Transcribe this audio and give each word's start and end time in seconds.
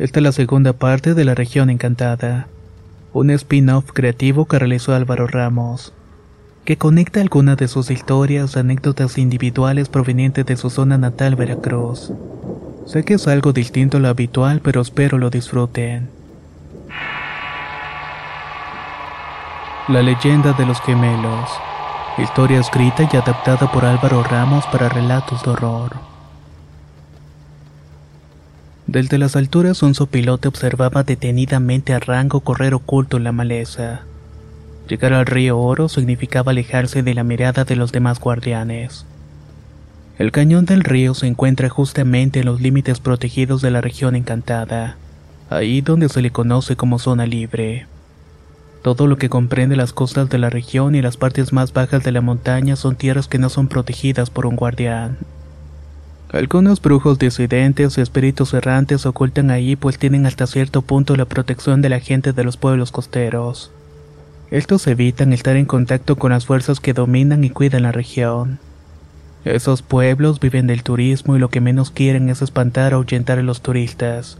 Esta 0.00 0.18
es 0.18 0.22
la 0.22 0.32
segunda 0.32 0.72
parte 0.72 1.12
de 1.12 1.26
La 1.26 1.34
Región 1.34 1.68
Encantada, 1.68 2.46
un 3.12 3.28
spin-off 3.28 3.92
creativo 3.92 4.46
que 4.46 4.58
realizó 4.58 4.94
Álvaro 4.94 5.26
Ramos, 5.26 5.92
que 6.64 6.78
conecta 6.78 7.20
algunas 7.20 7.58
de 7.58 7.68
sus 7.68 7.90
historias, 7.90 8.56
anécdotas 8.56 9.18
individuales 9.18 9.90
provenientes 9.90 10.46
de 10.46 10.56
su 10.56 10.70
zona 10.70 10.96
natal 10.96 11.36
Veracruz. 11.36 12.14
Sé 12.86 13.04
que 13.04 13.12
es 13.12 13.28
algo 13.28 13.52
distinto 13.52 13.98
a 13.98 14.00
lo 14.00 14.08
habitual, 14.08 14.62
pero 14.64 14.80
espero 14.80 15.18
lo 15.18 15.28
disfruten. 15.28 16.08
La 19.86 20.00
leyenda 20.00 20.54
de 20.54 20.64
los 20.64 20.80
gemelos. 20.80 21.50
Historia 22.16 22.60
escrita 22.60 23.06
y 23.12 23.16
adaptada 23.18 23.70
por 23.70 23.84
Álvaro 23.84 24.22
Ramos 24.22 24.64
para 24.68 24.88
relatos 24.88 25.42
de 25.42 25.50
horror. 25.50 25.92
Desde 28.90 29.18
las 29.18 29.36
alturas 29.36 29.84
un 29.84 29.94
sopilote 29.94 30.48
observaba 30.48 31.04
detenidamente 31.04 31.94
a 31.94 32.00
Rango 32.00 32.40
correr 32.40 32.74
oculto 32.74 33.18
en 33.18 33.22
la 33.22 33.30
maleza. 33.30 34.00
Llegar 34.88 35.12
al 35.12 35.26
río 35.26 35.60
Oro 35.60 35.88
significaba 35.88 36.50
alejarse 36.50 37.04
de 37.04 37.14
la 37.14 37.22
mirada 37.22 37.62
de 37.62 37.76
los 37.76 37.92
demás 37.92 38.18
guardianes. 38.18 39.06
El 40.18 40.32
cañón 40.32 40.64
del 40.64 40.82
río 40.82 41.14
se 41.14 41.28
encuentra 41.28 41.68
justamente 41.68 42.40
en 42.40 42.46
los 42.46 42.60
límites 42.60 42.98
protegidos 42.98 43.62
de 43.62 43.70
la 43.70 43.80
región 43.80 44.16
encantada, 44.16 44.96
ahí 45.50 45.82
donde 45.82 46.08
se 46.08 46.20
le 46.20 46.32
conoce 46.32 46.74
como 46.74 46.98
zona 46.98 47.26
libre. 47.26 47.86
Todo 48.82 49.06
lo 49.06 49.18
que 49.18 49.28
comprende 49.28 49.76
las 49.76 49.92
costas 49.92 50.28
de 50.30 50.38
la 50.38 50.50
región 50.50 50.96
y 50.96 51.00
las 51.00 51.16
partes 51.16 51.52
más 51.52 51.72
bajas 51.72 52.02
de 52.02 52.10
la 52.10 52.22
montaña 52.22 52.74
son 52.74 52.96
tierras 52.96 53.28
que 53.28 53.38
no 53.38 53.50
son 53.50 53.68
protegidas 53.68 54.30
por 54.30 54.46
un 54.46 54.56
guardián. 54.56 55.16
Algunos 56.32 56.80
brujos 56.80 57.18
disidentes 57.18 57.98
y 57.98 58.00
espíritus 58.00 58.54
errantes 58.54 59.04
ocultan 59.04 59.50
ahí 59.50 59.74
pues 59.74 59.98
tienen 59.98 60.26
hasta 60.26 60.46
cierto 60.46 60.80
punto 60.80 61.16
la 61.16 61.24
protección 61.24 61.82
de 61.82 61.88
la 61.88 61.98
gente 61.98 62.32
de 62.32 62.44
los 62.44 62.56
pueblos 62.56 62.92
costeros. 62.92 63.72
Estos 64.52 64.86
evitan 64.86 65.32
estar 65.32 65.56
en 65.56 65.66
contacto 65.66 66.14
con 66.14 66.30
las 66.30 66.46
fuerzas 66.46 66.78
que 66.78 66.92
dominan 66.92 67.42
y 67.42 67.50
cuidan 67.50 67.82
la 67.82 67.90
región. 67.90 68.60
Esos 69.44 69.82
pueblos 69.82 70.38
viven 70.38 70.68
del 70.68 70.84
turismo 70.84 71.34
y 71.34 71.40
lo 71.40 71.48
que 71.48 71.60
menos 71.60 71.90
quieren 71.90 72.28
es 72.28 72.42
espantar 72.42 72.94
o 72.94 72.98
ahuyentar 72.98 73.40
a 73.40 73.42
los 73.42 73.60
turistas. 73.60 74.38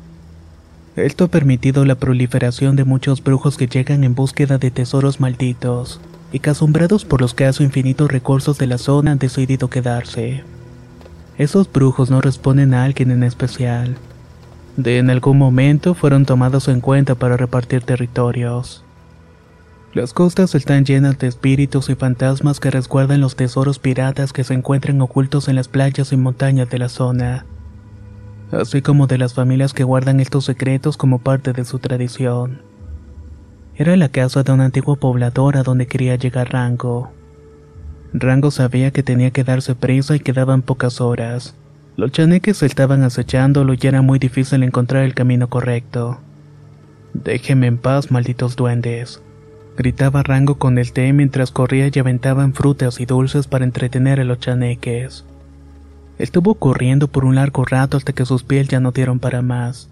Esto 0.94 1.24
ha 1.24 1.28
permitido 1.28 1.84
la 1.84 1.96
proliferación 1.96 2.76
de 2.76 2.84
muchos 2.84 3.22
brujos 3.22 3.56
que 3.56 3.66
llegan 3.66 4.04
en 4.04 4.14
búsqueda 4.14 4.58
de 4.58 4.70
tesoros 4.70 5.18
malditos, 5.18 6.00
y 6.32 6.38
que 6.38 6.50
asombrados 6.50 7.04
por 7.04 7.20
los 7.20 7.34
casos 7.34 7.62
infinitos 7.62 8.12
recursos 8.12 8.58
de 8.58 8.68
la 8.68 8.78
zona 8.78 9.12
han 9.12 9.18
decidido 9.18 9.70
quedarse. 9.70 10.44
Esos 11.40 11.72
brujos 11.72 12.10
no 12.10 12.20
responden 12.20 12.74
a 12.74 12.84
alguien 12.84 13.10
en 13.10 13.22
especial. 13.22 13.96
De 14.76 14.98
en 14.98 15.08
algún 15.08 15.38
momento 15.38 15.94
fueron 15.94 16.26
tomados 16.26 16.68
en 16.68 16.82
cuenta 16.82 17.14
para 17.14 17.38
repartir 17.38 17.82
territorios. 17.82 18.84
Las 19.94 20.12
costas 20.12 20.54
están 20.54 20.84
llenas 20.84 21.18
de 21.18 21.28
espíritus 21.28 21.88
y 21.88 21.94
fantasmas 21.94 22.60
que 22.60 22.70
resguardan 22.70 23.22
los 23.22 23.36
tesoros 23.36 23.78
piratas 23.78 24.34
que 24.34 24.44
se 24.44 24.52
encuentran 24.52 25.00
ocultos 25.00 25.48
en 25.48 25.56
las 25.56 25.68
playas 25.68 26.12
y 26.12 26.18
montañas 26.18 26.68
de 26.68 26.78
la 26.78 26.90
zona, 26.90 27.46
así 28.52 28.82
como 28.82 29.06
de 29.06 29.16
las 29.16 29.32
familias 29.32 29.72
que 29.72 29.84
guardan 29.84 30.20
estos 30.20 30.44
secretos 30.44 30.98
como 30.98 31.20
parte 31.20 31.54
de 31.54 31.64
su 31.64 31.78
tradición. 31.78 32.60
Era 33.76 33.96
la 33.96 34.10
casa 34.10 34.42
de 34.42 34.52
una 34.52 34.66
antigua 34.66 34.96
pobladora 34.96 35.62
donde 35.62 35.86
quería 35.86 36.16
llegar 36.16 36.52
Rango. 36.52 37.12
Rango 38.12 38.50
sabía 38.50 38.90
que 38.90 39.02
tenía 39.02 39.30
que 39.30 39.44
darse 39.44 39.74
prisa 39.74 40.16
y 40.16 40.20
quedaban 40.20 40.62
pocas 40.62 41.00
horas. 41.00 41.54
Los 41.96 42.12
chaneques 42.12 42.62
estaban 42.62 43.02
acechándolo 43.02 43.74
y 43.74 43.78
era 43.86 44.02
muy 44.02 44.18
difícil 44.18 44.62
encontrar 44.62 45.04
el 45.04 45.14
camino 45.14 45.48
correcto. 45.48 46.18
Déjenme 47.14 47.66
en 47.66 47.78
paz, 47.78 48.10
malditos 48.10 48.56
duendes. 48.56 49.22
Gritaba 49.76 50.22
Rango 50.22 50.56
con 50.56 50.78
el 50.78 50.92
té 50.92 51.12
mientras 51.12 51.50
corría 51.52 51.88
y 51.92 51.98
aventaban 51.98 52.52
frutas 52.52 53.00
y 53.00 53.06
dulces 53.06 53.46
para 53.46 53.64
entretener 53.64 54.20
a 54.20 54.24
los 54.24 54.40
chaneques. 54.40 55.24
Estuvo 56.18 56.54
corriendo 56.54 57.08
por 57.08 57.24
un 57.24 57.36
largo 57.36 57.64
rato 57.64 57.96
hasta 57.96 58.12
que 58.12 58.26
sus 58.26 58.42
pies 58.42 58.68
ya 58.68 58.80
no 58.80 58.92
dieron 58.92 59.20
para 59.20 59.40
más. 59.40 59.88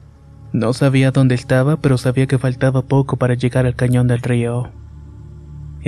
No 0.53 0.73
sabía 0.73 1.11
dónde 1.11 1.35
estaba, 1.35 1.77
pero 1.77 1.99
sabía 1.99 2.27
que 2.27 2.39
faltaba 2.39 2.83
poco 2.83 3.17
para 3.17 3.35
llegar 3.35 3.67
al 3.67 3.77
cañón 3.77 4.09
del 4.09 4.21
río. 4.21 4.71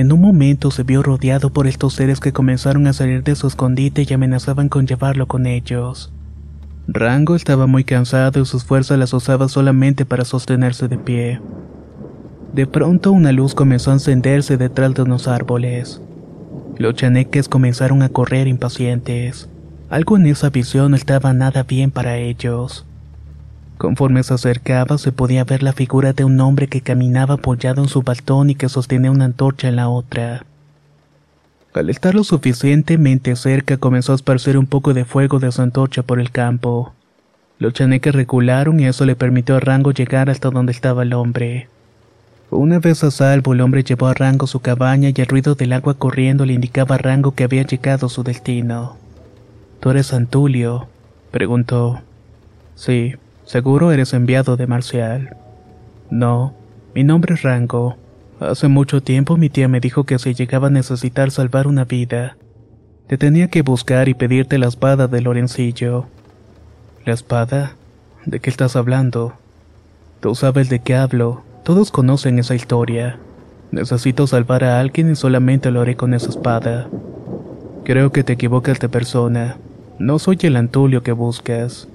En 0.00 0.12
un 0.12 0.22
momento 0.22 0.70
se 0.70 0.82
vio 0.82 1.02
rodeado 1.02 1.52
por 1.52 1.66
estos 1.66 1.92
seres 1.92 2.20
que 2.20 2.32
comenzaron 2.32 2.86
a 2.86 2.94
salir 2.94 3.22
de 3.22 3.34
su 3.36 3.46
escondite 3.46 4.06
y 4.08 4.14
amenazaban 4.14 4.70
con 4.70 4.86
llevarlo 4.86 5.28
con 5.28 5.46
ellos. 5.46 6.10
Rango 6.88 7.36
estaba 7.36 7.66
muy 7.66 7.84
cansado 7.84 8.40
y 8.40 8.46
sus 8.46 8.64
fuerzas 8.64 8.98
las 8.98 9.12
usaba 9.12 9.46
solamente 9.50 10.06
para 10.06 10.24
sostenerse 10.24 10.88
de 10.88 10.96
pie. 10.96 11.40
De 12.54 12.66
pronto 12.66 13.12
una 13.12 13.30
luz 13.30 13.54
comenzó 13.54 13.90
a 13.90 13.92
encenderse 13.92 14.56
detrás 14.56 14.94
de 14.94 15.02
unos 15.02 15.28
árboles. 15.28 16.00
Los 16.78 16.94
chaneques 16.94 17.50
comenzaron 17.50 18.00
a 18.00 18.08
correr 18.08 18.48
impacientes. 18.48 19.50
Algo 19.90 20.16
en 20.16 20.24
esa 20.28 20.48
visión 20.48 20.92
no 20.92 20.96
estaba 20.96 21.34
nada 21.34 21.64
bien 21.64 21.90
para 21.90 22.16
ellos. 22.16 22.86
Conforme 23.80 24.22
se 24.22 24.34
acercaba 24.34 24.98
se 24.98 25.10
podía 25.10 25.42
ver 25.42 25.62
la 25.62 25.72
figura 25.72 26.12
de 26.12 26.22
un 26.22 26.38
hombre 26.40 26.68
que 26.68 26.82
caminaba 26.82 27.36
apoyado 27.36 27.82
en 27.82 27.88
su 27.88 28.02
bastón 28.02 28.50
y 28.50 28.54
que 28.54 28.68
sostenía 28.68 29.10
una 29.10 29.24
antorcha 29.24 29.68
en 29.68 29.76
la 29.76 29.88
otra. 29.88 30.44
Al 31.72 31.88
estar 31.88 32.14
lo 32.14 32.22
suficientemente 32.22 33.34
cerca 33.36 33.78
comenzó 33.78 34.12
a 34.12 34.16
esparcir 34.16 34.58
un 34.58 34.66
poco 34.66 34.92
de 34.92 35.06
fuego 35.06 35.38
de 35.38 35.50
su 35.50 35.62
antorcha 35.62 36.02
por 36.02 36.20
el 36.20 36.30
campo. 36.30 36.92
Los 37.58 37.72
chaneques 37.72 38.14
recularon 38.14 38.80
y 38.80 38.84
eso 38.84 39.06
le 39.06 39.16
permitió 39.16 39.56
a 39.56 39.60
Rango 39.60 39.92
llegar 39.92 40.28
hasta 40.28 40.50
donde 40.50 40.72
estaba 40.72 41.02
el 41.02 41.14
hombre. 41.14 41.70
Una 42.50 42.80
vez 42.80 43.02
a 43.02 43.10
salvo, 43.10 43.54
el 43.54 43.62
hombre 43.62 43.82
llevó 43.82 44.08
a 44.08 44.14
Rango 44.14 44.46
su 44.46 44.60
cabaña 44.60 45.08
y 45.08 45.18
el 45.18 45.26
ruido 45.26 45.54
del 45.54 45.72
agua 45.72 45.94
corriendo 45.94 46.44
le 46.44 46.52
indicaba 46.52 46.96
a 46.96 46.98
Rango 46.98 47.34
que 47.34 47.44
había 47.44 47.62
llegado 47.62 48.08
a 48.08 48.10
su 48.10 48.24
destino. 48.24 48.98
¿Tú 49.80 49.88
eres 49.88 50.12
Antulio? 50.12 50.86
preguntó. 51.30 52.02
Sí, 52.74 53.14
Seguro 53.50 53.90
eres 53.90 54.14
enviado 54.14 54.56
de 54.56 54.68
Marcial. 54.68 55.36
No, 56.08 56.54
mi 56.94 57.02
nombre 57.02 57.34
es 57.34 57.42
Rango. 57.42 57.96
Hace 58.38 58.68
mucho 58.68 59.02
tiempo 59.02 59.36
mi 59.36 59.50
tía 59.50 59.66
me 59.66 59.80
dijo 59.80 60.04
que 60.04 60.20
si 60.20 60.34
llegaba 60.34 60.68
a 60.68 60.70
necesitar 60.70 61.32
salvar 61.32 61.66
una 61.66 61.84
vida, 61.84 62.36
te 63.08 63.18
tenía 63.18 63.48
que 63.48 63.62
buscar 63.62 64.08
y 64.08 64.14
pedirte 64.14 64.56
la 64.56 64.68
espada 64.68 65.08
de 65.08 65.20
Lorencillo. 65.20 66.06
¿La 67.04 67.12
espada? 67.12 67.74
¿De 68.24 68.38
qué 68.38 68.50
estás 68.50 68.76
hablando? 68.76 69.32
Tú 70.20 70.36
sabes 70.36 70.68
de 70.68 70.78
qué 70.78 70.94
hablo, 70.94 71.42
todos 71.64 71.90
conocen 71.90 72.38
esa 72.38 72.54
historia. 72.54 73.18
Necesito 73.72 74.28
salvar 74.28 74.62
a 74.62 74.78
alguien 74.78 75.10
y 75.10 75.16
solamente 75.16 75.72
lo 75.72 75.80
haré 75.80 75.96
con 75.96 76.14
esa 76.14 76.28
espada. 76.28 76.86
Creo 77.82 78.12
que 78.12 78.22
te 78.22 78.34
equivocas 78.34 78.78
de 78.78 78.88
persona. 78.88 79.56
No 79.98 80.20
soy 80.20 80.38
el 80.42 80.54
Antulio 80.54 81.02
que 81.02 81.10
buscas. 81.10 81.88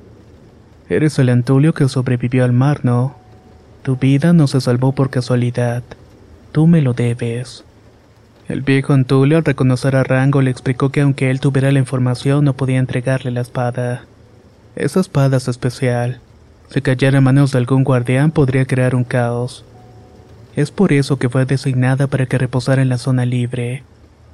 Eres 0.87 1.17
el 1.17 1.29
Antulio 1.29 1.73
que 1.73 1.89
sobrevivió 1.89 2.43
al 2.43 2.53
mar, 2.53 2.81
¿no? 2.83 3.15
Tu 3.83 3.95
vida 3.97 4.33
no 4.33 4.47
se 4.47 4.61
salvó 4.61 4.91
por 4.93 5.09
casualidad. 5.09 5.83
Tú 6.51 6.67
me 6.67 6.81
lo 6.81 6.93
debes. 6.93 7.63
El 8.47 8.61
viejo 8.61 8.93
Antulio, 8.93 9.37
al 9.37 9.45
reconocer 9.45 9.95
a 9.95 10.03
Rango, 10.03 10.41
le 10.41 10.51
explicó 10.51 10.91
que 10.91 11.01
aunque 11.01 11.31
él 11.31 11.39
tuviera 11.39 11.71
la 11.71 11.79
información, 11.79 12.45
no 12.45 12.53
podía 12.53 12.77
entregarle 12.77 13.31
la 13.31 13.41
espada. 13.41 14.05
Esa 14.75 14.99
espada 14.99 15.37
es 15.37 15.47
especial. 15.47 16.19
Si 16.69 16.81
cayera 16.81 17.17
en 17.17 17.23
manos 17.23 17.51
de 17.51 17.57
algún 17.57 17.83
guardián, 17.83 18.31
podría 18.31 18.65
crear 18.65 18.93
un 18.93 19.03
caos. 19.03 19.65
Es 20.55 20.69
por 20.69 20.93
eso 20.93 21.17
que 21.17 21.29
fue 21.29 21.45
designada 21.45 22.07
para 22.07 22.27
que 22.27 22.37
reposara 22.37 22.81
en 22.81 22.89
la 22.89 22.97
zona 22.97 23.25
libre. 23.25 23.83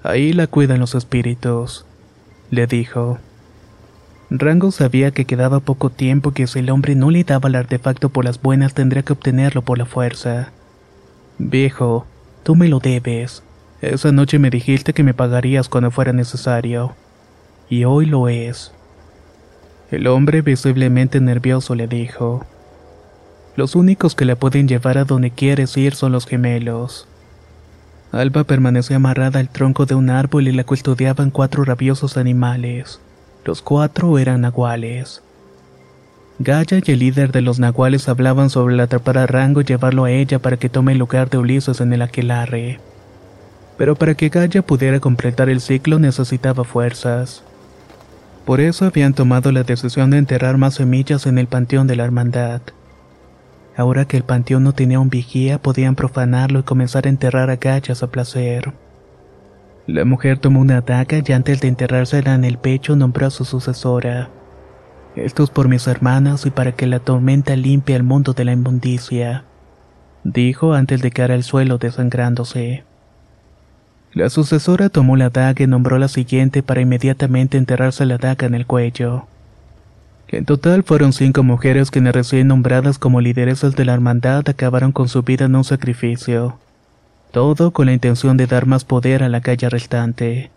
Ahí 0.04 0.34
la 0.34 0.48
cuidan 0.48 0.80
los 0.80 0.96
espíritus, 0.96 1.86
le 2.50 2.68
dijo. 2.68 3.20
Rango 4.34 4.72
sabía 4.72 5.12
que 5.12 5.26
quedaba 5.26 5.60
poco 5.60 5.90
tiempo 5.90 6.32
que 6.32 6.48
si 6.48 6.60
el 6.60 6.70
hombre 6.70 6.96
no 6.96 7.12
le 7.12 7.26
daba 7.26 7.50
el 7.50 7.56
artefacto 7.56 8.08
por 8.08 8.24
las 8.24 8.42
buenas 8.42 8.74
tendría 8.74 9.04
que 9.04 9.12
obtenerlo 9.12 9.62
por 9.62 9.78
la 9.78 9.86
fuerza. 9.86 10.54
Viejo, 11.38 12.06
tú 12.44 12.56
me 12.56 12.70
lo 12.70 12.80
debes. 12.80 13.44
Esa 13.82 14.14
noche 14.14 14.40
me 14.40 14.50
dijiste 14.50 14.94
que 14.94 15.04
me 15.04 15.14
pagarías 15.14 15.68
cuando 15.68 15.92
fuera 15.92 16.14
necesario. 16.14 16.96
Y 17.70 17.84
hoy 17.84 18.06
lo 18.06 18.30
es. 18.30 18.72
El 19.92 20.08
hombre 20.08 20.42
visiblemente 20.42 21.20
nervioso 21.20 21.76
le 21.76 21.88
dijo. 21.88 22.46
Los 23.58 23.76
únicos 23.76 24.16
que 24.16 24.24
la 24.24 24.38
pueden 24.38 24.66
llevar 24.66 24.98
a 24.98 25.04
donde 25.04 25.32
quieres 25.32 25.76
ir 25.76 25.94
son 25.94 26.14
los 26.14 26.26
gemelos. 26.26 27.06
Alba 28.14 28.46
permaneció 28.46 28.96
amarrada 28.96 29.42
al 29.42 29.50
tronco 29.50 29.86
de 29.86 29.96
un 29.96 30.10
árbol 30.10 30.48
y 30.48 30.54
la 30.54 30.64
custodiaban 30.64 31.32
cuatro 31.32 31.66
rabiosos 31.66 32.16
animales. 32.16 33.02
Los 33.44 33.64
cuatro 33.64 34.20
eran 34.20 34.42
nahuales. 34.42 35.24
Gaya 36.38 36.80
y 36.84 36.92
el 36.92 37.00
líder 37.00 37.32
de 37.32 37.42
los 37.42 37.60
nahuales 37.60 38.08
hablaban 38.08 38.52
sobre 38.52 38.80
atrapar 38.80 39.18
a 39.18 39.26
Rango 39.26 39.62
y 39.62 39.64
llevarlo 39.64 40.06
a 40.06 40.12
ella 40.12 40.38
para 40.38 40.58
que 40.58 40.70
tome 40.70 40.92
el 40.92 41.00
lugar 41.00 41.30
de 41.30 41.40
Ulises 41.40 41.82
en 41.82 41.92
el 41.92 42.04
aquelarre. 42.04 42.80
Pero 43.78 43.96
para 43.96 44.14
que 44.14 44.30
Gaya 44.30 44.62
pudiera 44.62 45.00
completar 45.00 45.50
el 45.50 45.60
ciclo 45.60 45.98
necesitaba 45.98 46.64
fuerzas. 46.64 47.44
Por 48.46 48.62
eso 48.62 48.86
habían 48.86 49.14
tomado 49.14 49.52
la 49.52 49.64
decisión 49.64 50.12
de 50.12 50.20
enterrar 50.20 50.58
más 50.58 50.76
semillas 50.76 51.26
en 51.26 51.40
el 51.40 51.48
panteón 51.48 51.88
de 51.88 51.96
la 51.96 52.06
hermandad. 52.06 52.62
Ahora 53.76 54.06
que 54.06 54.18
el 54.18 54.24
panteón 54.24 54.64
no 54.64 54.74
tenía 54.74 55.00
un 55.00 55.10
vigía, 55.10 55.60
podían 55.60 55.96
profanarlo 55.96 56.60
y 56.60 56.64
comenzar 56.64 57.08
a 57.08 57.10
enterrar 57.10 57.50
a 57.50 57.56
Gallas 57.56 58.04
a 58.04 58.08
placer. 58.08 58.72
La 59.88 60.06
mujer 60.06 60.38
tomó 60.38 60.60
una 60.60 60.82
daga 60.82 61.22
y 61.26 61.32
antes 61.32 61.62
de 61.62 61.68
enterrársela 61.68 62.36
en 62.36 62.46
el 62.46 62.58
pecho 62.58 62.96
nombró 62.96 63.28
a 63.28 63.32
su 63.32 63.46
sucesora. 63.46 64.30
Esto 65.16 65.44
es 65.44 65.50
por 65.50 65.68
mis 65.68 65.88
hermanas 65.88 66.46
y 66.46 66.52
para 66.52 66.72
que 66.72 66.88
la 66.88 67.00
tormenta 67.00 67.56
limpie 67.56 67.96
al 67.96 68.04
mundo 68.04 68.34
de 68.34 68.46
la 68.46 68.54
inmundicia, 68.54 69.44
dijo 70.24 70.74
antes 70.74 71.02
de 71.02 71.12
caer 71.12 71.32
al 71.32 71.44
suelo 71.44 71.78
desangrándose. 71.78 72.84
La 74.14 74.30
sucesora 74.30 74.90
tomó 74.90 75.18
la 75.18 75.30
daga 75.30 75.64
y 75.64 75.68
nombró 75.68 75.98
la 75.98 76.08
siguiente 76.08 76.64
para 76.64 76.82
inmediatamente 76.82 77.58
enterrarse 77.58 78.06
la 78.06 78.18
daga 78.18 78.46
en 78.46 78.56
el 78.56 78.66
cuello. 78.66 79.26
En 80.28 80.46
total 80.46 80.84
fueron 80.84 81.12
cinco 81.12 81.44
mujeres 81.44 81.92
quienes 81.92 82.14
recién 82.14 82.48
nombradas 82.48 82.98
como 82.98 83.20
lideresas 83.20 83.76
de 83.76 83.84
la 83.84 83.94
hermandad 83.94 84.48
acabaron 84.48 84.92
con 84.94 85.10
su 85.10 85.24
vida 85.24 85.46
en 85.46 85.56
un 85.56 85.64
sacrificio. 85.66 86.58
Todo 87.32 87.72
con 87.72 87.86
la 87.86 87.94
intención 87.94 88.36
de 88.36 88.46
dar 88.46 88.66
más 88.66 88.84
poder 88.84 89.24
a 89.24 89.30
la 89.30 89.40
calle 89.40 89.70
restante. 89.70 90.52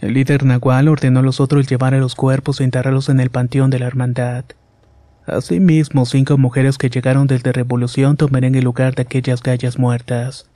El 0.00 0.14
líder 0.14 0.44
Nahual 0.44 0.88
ordenó 0.88 1.20
a 1.20 1.22
los 1.22 1.40
otros 1.40 1.66
llevar 1.66 1.92
a 1.92 1.98
los 1.98 2.14
cuerpos 2.14 2.60
e 2.60 2.64
enterrarlos 2.64 3.10
en 3.10 3.20
el 3.20 3.28
panteón 3.28 3.68
de 3.68 3.78
la 3.78 3.86
hermandad. 3.86 4.44
Asimismo, 5.26 6.06
cinco 6.06 6.38
mujeres 6.38 6.78
que 6.78 6.88
llegaron 6.88 7.26
desde 7.26 7.52
Revolución 7.52 8.16
tomarían 8.16 8.54
el 8.54 8.64
lugar 8.64 8.94
de 8.94 9.02
aquellas 9.02 9.42
gallas 9.42 9.78
muertas. 9.78 10.48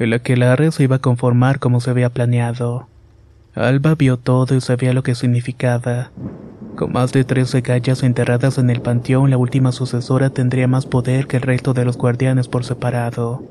El 0.00 0.12
aquelarre 0.14 0.72
se 0.72 0.82
iba 0.82 0.96
a 0.96 1.00
conformar 1.00 1.60
como 1.60 1.80
se 1.80 1.90
había 1.90 2.10
planeado. 2.10 2.88
Alba 3.54 3.94
vio 3.94 4.16
todo 4.16 4.56
y 4.56 4.60
sabía 4.60 4.94
lo 4.94 5.04
que 5.04 5.14
significaba. 5.14 6.10
Con 6.74 6.92
más 6.92 7.12
de 7.12 7.22
trece 7.22 7.60
gallas 7.60 8.02
enterradas 8.02 8.58
en 8.58 8.68
el 8.68 8.82
panteón, 8.82 9.30
la 9.30 9.38
última 9.38 9.70
sucesora 9.70 10.30
tendría 10.30 10.66
más 10.66 10.86
poder 10.86 11.28
que 11.28 11.36
el 11.36 11.44
resto 11.44 11.72
de 11.72 11.84
los 11.84 11.96
guardianes 11.96 12.48
por 12.48 12.64
separado 12.64 13.44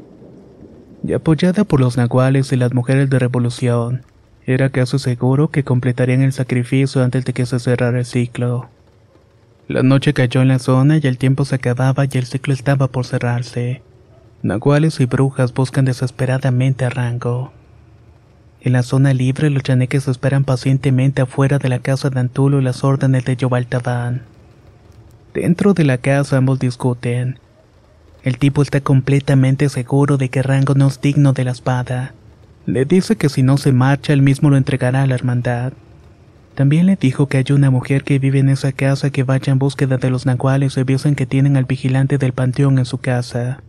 y 1.03 1.13
apoyada 1.13 1.63
por 1.63 1.79
los 1.79 1.97
nahuales 1.97 2.51
y 2.51 2.55
las 2.55 2.73
mujeres 2.73 3.09
de 3.09 3.19
revolución, 3.19 4.03
era 4.45 4.69
casi 4.69 4.99
seguro 4.99 5.49
que 5.49 5.63
completarían 5.63 6.21
el 6.21 6.33
sacrificio 6.33 7.03
antes 7.03 7.25
de 7.25 7.33
que 7.33 7.45
se 7.45 7.59
cerrara 7.59 7.99
el 7.99 8.05
ciclo. 8.05 8.69
La 9.67 9.81
noche 9.81 10.13
cayó 10.13 10.41
en 10.41 10.49
la 10.49 10.59
zona 10.59 10.97
y 10.97 11.07
el 11.07 11.17
tiempo 11.17 11.43
se 11.45 11.55
acababa 11.55 12.05
y 12.05 12.17
el 12.17 12.25
ciclo 12.25 12.53
estaba 12.53 12.87
por 12.87 13.05
cerrarse. 13.05 13.81
Nahuales 14.43 14.99
y 14.99 15.05
brujas 15.05 15.53
buscan 15.53 15.85
desesperadamente 15.85 16.85
a 16.85 16.91
Rango. 16.91 17.51
En 18.61 18.73
la 18.73 18.83
zona 18.83 19.13
libre 19.13 19.49
los 19.49 19.63
chaneques 19.63 20.07
esperan 20.07 20.43
pacientemente 20.43 21.23
afuera 21.23 21.57
de 21.57 21.69
la 21.69 21.79
casa 21.79 22.11
de 22.11 22.19
Antulo 22.19 22.61
las 22.61 22.83
órdenes 22.83 23.25
de 23.25 23.35
Yobaltabán. 23.35 24.21
Dentro 25.33 25.73
de 25.73 25.83
la 25.83 25.97
casa 25.97 26.37
ambos 26.37 26.59
discuten, 26.59 27.39
el 28.25 28.39
tipo 28.39 28.63
está 28.63 28.81
completamente 28.81 29.69
seguro 29.69 30.17
de 30.17 30.29
que 30.29 30.41
Rango 30.41 30.73
no 30.73 30.87
es 30.87 30.99
digno 30.99 31.31
de 31.33 31.43
la 31.43 31.51
espada. 31.51 32.15
Le 32.65 32.83
dice 32.83 33.17
que 33.17 33.29
si 33.29 33.43
no 33.43 33.57
se 33.57 33.71
marcha, 33.71 34.13
él 34.13 34.23
mismo 34.23 34.49
lo 34.49 34.57
entregará 34.57 35.03
a 35.03 35.07
la 35.07 35.13
hermandad. 35.13 35.73
También 36.55 36.87
le 36.87 36.95
dijo 36.95 37.27
que 37.27 37.37
hay 37.37 37.45
una 37.51 37.69
mujer 37.69 38.03
que 38.03 38.17
vive 38.17 38.39
en 38.39 38.49
esa 38.49 38.71
casa 38.71 39.11
que 39.11 39.21
vaya 39.21 39.53
en 39.53 39.59
búsqueda 39.59 39.97
de 39.97 40.09
los 40.09 40.25
nahuales 40.25 40.75
y 40.75 40.83
dicen 40.83 41.13
que 41.13 41.27
tienen 41.27 41.55
al 41.55 41.65
vigilante 41.65 42.17
del 42.17 42.33
panteón 42.33 42.79
en 42.79 42.85
su 42.85 42.97
casa. 42.97 43.61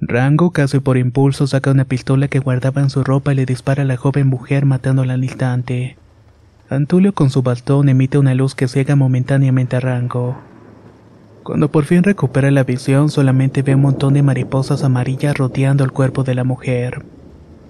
Rango, 0.00 0.50
casi 0.50 0.80
por 0.80 0.96
impulso, 0.96 1.46
saca 1.46 1.70
una 1.70 1.84
pistola 1.84 2.26
que 2.26 2.40
guardaba 2.40 2.82
en 2.82 2.90
su 2.90 3.04
ropa 3.04 3.32
y 3.32 3.36
le 3.36 3.46
dispara 3.46 3.84
a 3.84 3.86
la 3.86 3.96
joven 3.96 4.26
mujer 4.26 4.66
matándola 4.66 5.14
al 5.14 5.22
instante. 5.22 5.96
Antulio 6.68 7.14
con 7.14 7.30
su 7.30 7.42
bastón 7.42 7.88
emite 7.88 8.18
una 8.18 8.34
luz 8.34 8.56
que 8.56 8.66
ciega 8.66 8.96
momentáneamente 8.96 9.76
a 9.76 9.80
Rango. 9.80 10.36
Cuando 11.44 11.70
por 11.70 11.84
fin 11.84 12.02
recupera 12.02 12.50
la 12.50 12.64
visión, 12.64 13.10
solamente 13.10 13.60
ve 13.60 13.74
un 13.74 13.82
montón 13.82 14.14
de 14.14 14.22
mariposas 14.22 14.82
amarillas 14.82 15.36
rodeando 15.36 15.84
el 15.84 15.92
cuerpo 15.92 16.24
de 16.24 16.34
la 16.34 16.42
mujer. 16.42 17.04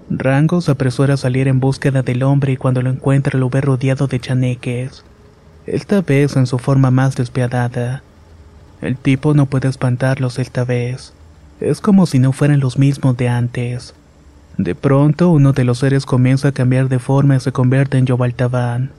Rango 0.09 0.61
se 0.61 0.71
apresura 0.71 1.15
a 1.15 1.17
salir 1.17 1.49
en 1.49 1.59
búsqueda 1.59 2.01
del 2.01 2.23
hombre 2.23 2.53
y 2.53 2.57
cuando 2.57 2.81
lo 2.81 2.89
encuentra 2.89 3.37
lo 3.37 3.49
ve 3.49 3.59
rodeado 3.59 4.07
de 4.07 4.21
chaneques. 4.21 5.03
Esta 5.65 5.99
vez 5.99 6.37
en 6.37 6.47
su 6.47 6.57
forma 6.57 6.89
más 6.89 7.17
despiadada. 7.17 8.01
El 8.81 8.95
tipo 8.95 9.33
no 9.33 9.47
puede 9.47 9.67
espantarlos 9.67 10.39
esta 10.39 10.63
vez. 10.63 11.11
Es 11.59 11.81
como 11.81 12.05
si 12.05 12.17
no 12.17 12.31
fueran 12.31 12.61
los 12.61 12.77
mismos 12.79 13.17
de 13.17 13.27
antes. 13.27 13.93
De 14.57 14.73
pronto, 14.73 15.29
uno 15.31 15.51
de 15.51 15.65
los 15.65 15.79
seres 15.79 16.05
comienza 16.05 16.47
a 16.47 16.53
cambiar 16.53 16.87
de 16.87 16.99
forma 16.99 17.35
y 17.35 17.39
se 17.41 17.51
convierte 17.51 17.97
en 17.97 18.05
Yobaltabán. 18.05 18.91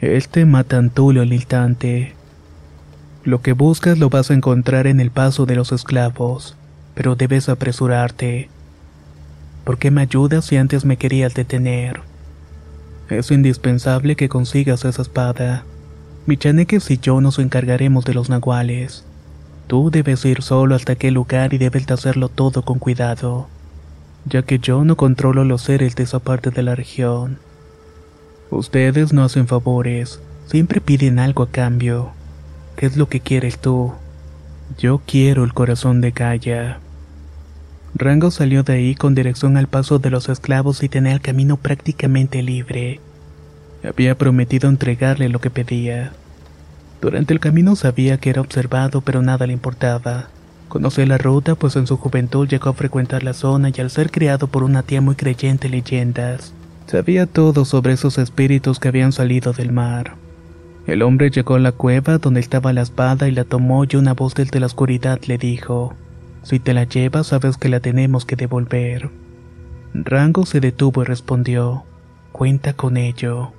Este 0.00 0.44
mata 0.44 0.76
a 0.76 0.78
Antulio 0.78 1.22
al. 1.22 2.14
Lo 3.24 3.40
que 3.40 3.52
buscas 3.52 3.98
lo 3.98 4.10
vas 4.10 4.30
a 4.30 4.34
encontrar 4.34 4.88
en 4.88 4.98
el 4.98 5.12
paso 5.12 5.46
de 5.46 5.54
los 5.54 5.70
esclavos, 5.70 6.56
pero 6.94 7.14
debes 7.14 7.48
apresurarte. 7.48 8.48
¿Por 9.64 9.78
qué 9.78 9.92
me 9.92 10.00
ayudas 10.02 10.46
si 10.46 10.56
antes 10.56 10.84
me 10.84 10.96
querías 10.96 11.32
detener? 11.32 12.00
Es 13.08 13.30
indispensable 13.30 14.16
que 14.16 14.28
consigas 14.28 14.84
esa 14.84 15.02
espada. 15.02 15.64
Michaneques 16.26 16.90
y 16.90 16.98
yo 16.98 17.20
nos 17.20 17.38
encargaremos 17.38 18.04
de 18.04 18.14
los 18.14 18.28
nahuales. 18.28 19.04
Tú 19.68 19.90
debes 19.90 20.24
ir 20.24 20.42
solo 20.42 20.74
hasta 20.74 20.94
aquel 20.94 21.14
lugar 21.14 21.54
y 21.54 21.58
debes 21.58 21.88
hacerlo 21.92 22.28
todo 22.28 22.62
con 22.62 22.80
cuidado, 22.80 23.46
ya 24.24 24.42
que 24.42 24.58
yo 24.58 24.84
no 24.84 24.96
controlo 24.96 25.44
los 25.44 25.62
seres 25.62 25.94
de 25.94 26.02
esa 26.02 26.18
parte 26.18 26.50
de 26.50 26.62
la 26.64 26.74
región. 26.74 27.38
Ustedes 28.50 29.12
no 29.12 29.22
hacen 29.22 29.46
favores, 29.46 30.20
siempre 30.46 30.80
piden 30.80 31.20
algo 31.20 31.44
a 31.44 31.50
cambio. 31.50 32.10
¿Qué 32.76 32.86
es 32.86 32.96
lo 32.96 33.08
que 33.08 33.20
quieres 33.20 33.58
tú? 33.58 33.92
Yo 34.78 35.00
quiero 35.06 35.44
el 35.44 35.52
corazón 35.52 36.00
de 36.00 36.10
Gaia. 36.10 36.80
Rango 37.94 38.30
salió 38.30 38.62
de 38.62 38.72
ahí 38.74 38.94
con 38.94 39.14
dirección 39.14 39.56
al 39.56 39.68
paso 39.68 39.98
de 39.98 40.10
los 40.10 40.28
esclavos 40.28 40.82
y 40.82 40.88
tenía 40.88 41.12
el 41.12 41.20
camino 41.20 41.56
prácticamente 41.56 42.42
libre. 42.42 43.00
Había 43.84 44.16
prometido 44.16 44.68
entregarle 44.68 45.28
lo 45.28 45.40
que 45.40 45.50
pedía. 45.50 46.12
Durante 47.00 47.34
el 47.34 47.40
camino 47.40 47.76
sabía 47.76 48.16
que 48.16 48.30
era 48.30 48.40
observado, 48.40 49.00
pero 49.00 49.22
nada 49.22 49.46
le 49.46 49.52
importaba. 49.52 50.28
Conocía 50.68 51.04
la 51.04 51.18
ruta, 51.18 51.54
pues 51.54 51.76
en 51.76 51.86
su 51.86 51.98
juventud 51.98 52.48
llegó 52.48 52.70
a 52.70 52.72
frecuentar 52.72 53.22
la 53.22 53.34
zona 53.34 53.70
y 53.74 53.80
al 53.80 53.90
ser 53.90 54.10
criado 54.10 54.46
por 54.46 54.62
una 54.62 54.82
tía 54.82 55.02
muy 55.02 55.16
creyente 55.16 55.66
en 55.66 55.72
leyendas, 55.72 56.54
sabía 56.86 57.26
todo 57.26 57.66
sobre 57.66 57.92
esos 57.92 58.16
espíritus 58.16 58.78
que 58.78 58.88
habían 58.88 59.12
salido 59.12 59.52
del 59.52 59.70
mar. 59.70 60.14
El 60.86 61.02
hombre 61.02 61.30
llegó 61.30 61.54
a 61.54 61.60
la 61.60 61.72
cueva 61.72 62.18
donde 62.18 62.40
estaba 62.40 62.72
la 62.72 62.82
espada 62.82 63.28
y 63.28 63.32
la 63.32 63.44
tomó 63.44 63.84
y 63.84 63.96
una 63.96 64.14
voz 64.14 64.34
desde 64.34 64.58
la 64.58 64.66
oscuridad 64.66 65.20
le 65.26 65.38
dijo, 65.38 65.94
Si 66.42 66.58
te 66.58 66.74
la 66.74 66.84
llevas 66.84 67.28
sabes 67.28 67.56
que 67.56 67.68
la 67.68 67.80
tenemos 67.80 68.24
que 68.24 68.34
devolver. 68.34 69.10
Rango 69.94 70.44
se 70.44 70.60
detuvo 70.60 71.02
y 71.02 71.04
respondió, 71.04 71.84
Cuenta 72.32 72.72
con 72.72 72.96
ello. 72.96 73.52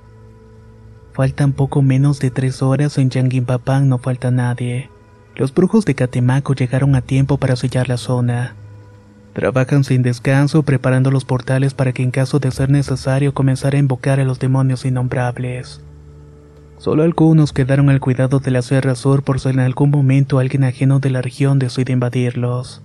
Faltan 1.14 1.52
poco 1.52 1.80
menos 1.80 2.18
de 2.18 2.30
tres 2.30 2.60
horas 2.60 2.98
en 2.98 3.08
Yanguimpapán 3.08 3.88
no 3.88 3.98
falta 3.98 4.30
nadie. 4.30 4.90
Los 5.36 5.54
brujos 5.54 5.84
de 5.84 5.94
Catemaco 5.94 6.54
llegaron 6.54 6.94
a 6.94 7.00
tiempo 7.00 7.38
para 7.38 7.56
sellar 7.56 7.88
la 7.88 7.96
zona. 7.96 8.54
Trabajan 9.32 9.82
sin 9.82 10.02
descanso 10.02 10.62
preparando 10.62 11.10
los 11.10 11.24
portales 11.24 11.72
para 11.72 11.92
que 11.92 12.02
en 12.02 12.10
caso 12.10 12.38
de 12.38 12.50
ser 12.50 12.68
necesario 12.68 13.32
comenzar 13.32 13.74
a 13.74 13.78
invocar 13.78 14.20
a 14.20 14.24
los 14.24 14.38
demonios 14.38 14.84
innombrables. 14.84 15.80
Solo 16.78 17.02
algunos 17.02 17.52
quedaron 17.52 17.88
al 17.88 18.00
cuidado 18.00 18.40
de 18.40 18.50
la 18.50 18.62
Sierra 18.62 18.94
Sur 18.94 19.22
por 19.22 19.40
si 19.40 19.48
en 19.48 19.60
algún 19.60 19.90
momento 19.90 20.38
alguien 20.38 20.64
ajeno 20.64 21.00
de 21.00 21.10
la 21.10 21.22
región 21.22 21.58
decide 21.58 21.92
invadirlos. 21.92 22.82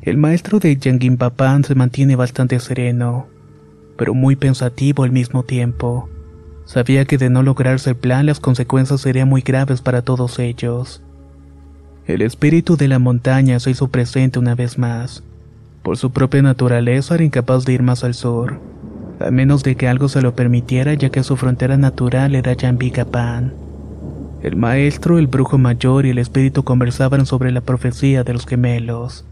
El 0.00 0.16
maestro 0.16 0.58
de 0.58 0.76
Yanguimpapán 0.76 1.64
se 1.64 1.74
mantiene 1.74 2.16
bastante 2.16 2.60
sereno, 2.60 3.26
pero 3.96 4.14
muy 4.14 4.36
pensativo 4.36 5.02
al 5.02 5.10
mismo 5.10 5.42
tiempo. 5.42 6.08
Sabía 6.66 7.04
que 7.04 7.18
de 7.18 7.30
no 7.30 7.42
lograrse 7.42 7.90
el 7.90 7.96
plan 7.96 8.26
las 8.26 8.40
consecuencias 8.40 9.00
serían 9.00 9.28
muy 9.28 9.42
graves 9.42 9.80
para 9.80 10.02
todos 10.02 10.38
ellos. 10.38 11.02
El 12.06 12.22
espíritu 12.22 12.76
de 12.76 12.88
la 12.88 12.98
montaña 12.98 13.58
se 13.60 13.70
hizo 13.70 13.88
presente 13.88 14.38
una 14.38 14.54
vez 14.54 14.78
más. 14.78 15.22
Por 15.82 15.96
su 15.96 16.10
propia 16.10 16.42
naturaleza 16.42 17.14
era 17.14 17.24
incapaz 17.24 17.64
de 17.64 17.72
ir 17.74 17.82
más 17.82 18.04
al 18.04 18.14
sur, 18.14 18.60
a 19.20 19.30
menos 19.30 19.62
de 19.62 19.76
que 19.76 19.88
algo 19.88 20.08
se 20.08 20.22
lo 20.22 20.34
permitiera 20.34 20.94
ya 20.94 21.10
que 21.10 21.22
su 21.22 21.36
frontera 21.36 21.76
natural 21.76 22.34
era 22.34 22.52
Yambicapán. 22.52 23.54
El 24.42 24.56
maestro, 24.56 25.18
el 25.18 25.26
brujo 25.26 25.56
mayor 25.56 26.04
y 26.04 26.10
el 26.10 26.18
espíritu 26.18 26.64
conversaban 26.64 27.24
sobre 27.24 27.50
la 27.50 27.62
profecía 27.62 28.24
de 28.24 28.34
los 28.34 28.46
gemelos. 28.46 29.24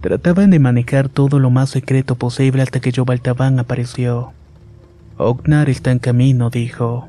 Trataban 0.00 0.50
de 0.50 0.58
manejar 0.58 1.10
todo 1.10 1.38
lo 1.38 1.50
más 1.50 1.68
secreto 1.68 2.14
posible 2.14 2.62
hasta 2.62 2.80
que 2.80 2.90
Yobaltabán 2.90 3.58
apareció. 3.58 4.32
Ognar 5.18 5.68
está 5.68 5.92
en 5.92 5.98
camino, 5.98 6.48
dijo. 6.48 7.08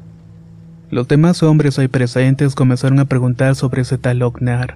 Los 0.89 1.07
demás 1.07 1.41
hombres 1.41 1.79
ahí 1.79 1.87
presentes 1.87 2.53
comenzaron 2.53 2.99
a 2.99 3.05
preguntar 3.05 3.55
sobre 3.55 3.83
ese 3.83 3.97
tal 3.97 4.21
Ognar. 4.23 4.75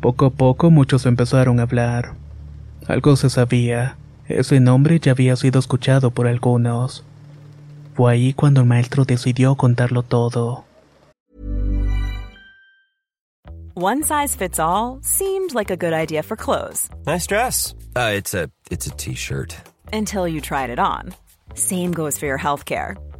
Poco 0.00 0.26
a 0.26 0.30
poco 0.30 0.70
muchos 0.70 1.06
empezaron 1.06 1.58
a 1.58 1.64
hablar. 1.64 2.12
Algo 2.86 3.16
se 3.16 3.28
sabía. 3.30 3.96
Ese 4.30 4.60
nombre 4.60 5.00
ya 5.00 5.12
había 5.12 5.34
sido 5.36 5.58
escuchado 5.58 6.12
por 6.12 6.28
algunos. 6.28 7.02
Fue 7.94 8.12
ahí 8.12 8.32
cuando 8.32 8.60
el 8.60 8.66
maestro 8.66 9.04
decidió 9.04 9.56
contarlo 9.56 10.02
todo. 10.02 10.64
One 13.74 14.02
size 14.02 14.36
fits 14.36 14.58
all 14.58 15.00
seemed 15.02 15.54
like 15.54 15.70
a 15.70 15.76
good 15.76 15.92
idea 15.92 16.22
for 16.22 16.36
clothes. 16.36 16.88
Nice 17.06 17.26
dress. 17.26 17.74
Uh, 17.96 18.12
it's 18.14 18.34
a 18.34 18.50
it's 18.70 18.86
a 18.86 18.90
t-shirt. 18.90 19.56
Until 19.92 20.28
you 20.28 20.40
tried 20.40 20.70
it 20.70 20.78
on. 20.78 21.14
Same 21.54 21.90
goes 21.92 22.18
for 22.18 22.26
your 22.26 22.38
healthcare. 22.38 22.96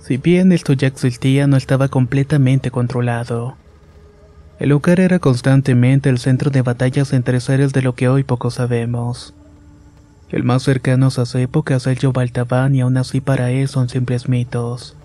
Si 0.00 0.16
bien 0.16 0.50
esto 0.52 0.72
ya 0.72 0.88
existía, 0.88 1.46
no 1.46 1.56
estaba 1.56 1.88
completamente 1.88 2.70
controlado. 2.70 3.56
El 4.58 4.70
lugar 4.70 5.00
era 5.00 5.18
constantemente 5.18 6.08
el 6.08 6.18
centro 6.18 6.50
de 6.50 6.62
batallas 6.62 7.12
entre 7.12 7.40
seres 7.40 7.72
de 7.72 7.82
lo 7.82 7.94
que 7.94 8.08
hoy 8.08 8.24
poco 8.24 8.50
sabemos. 8.50 9.34
El 10.30 10.44
más 10.44 10.62
cercano 10.62 11.06
a 11.06 11.08
esas 11.08 11.34
épocas 11.34 11.82
es 11.82 11.86
el 11.88 11.98
Yobaltabán 11.98 12.74
y 12.74 12.80
aún 12.80 12.96
así 12.96 13.20
para 13.20 13.50
él 13.50 13.68
son 13.68 13.88
simples 13.88 14.28
mitos. 14.28 14.96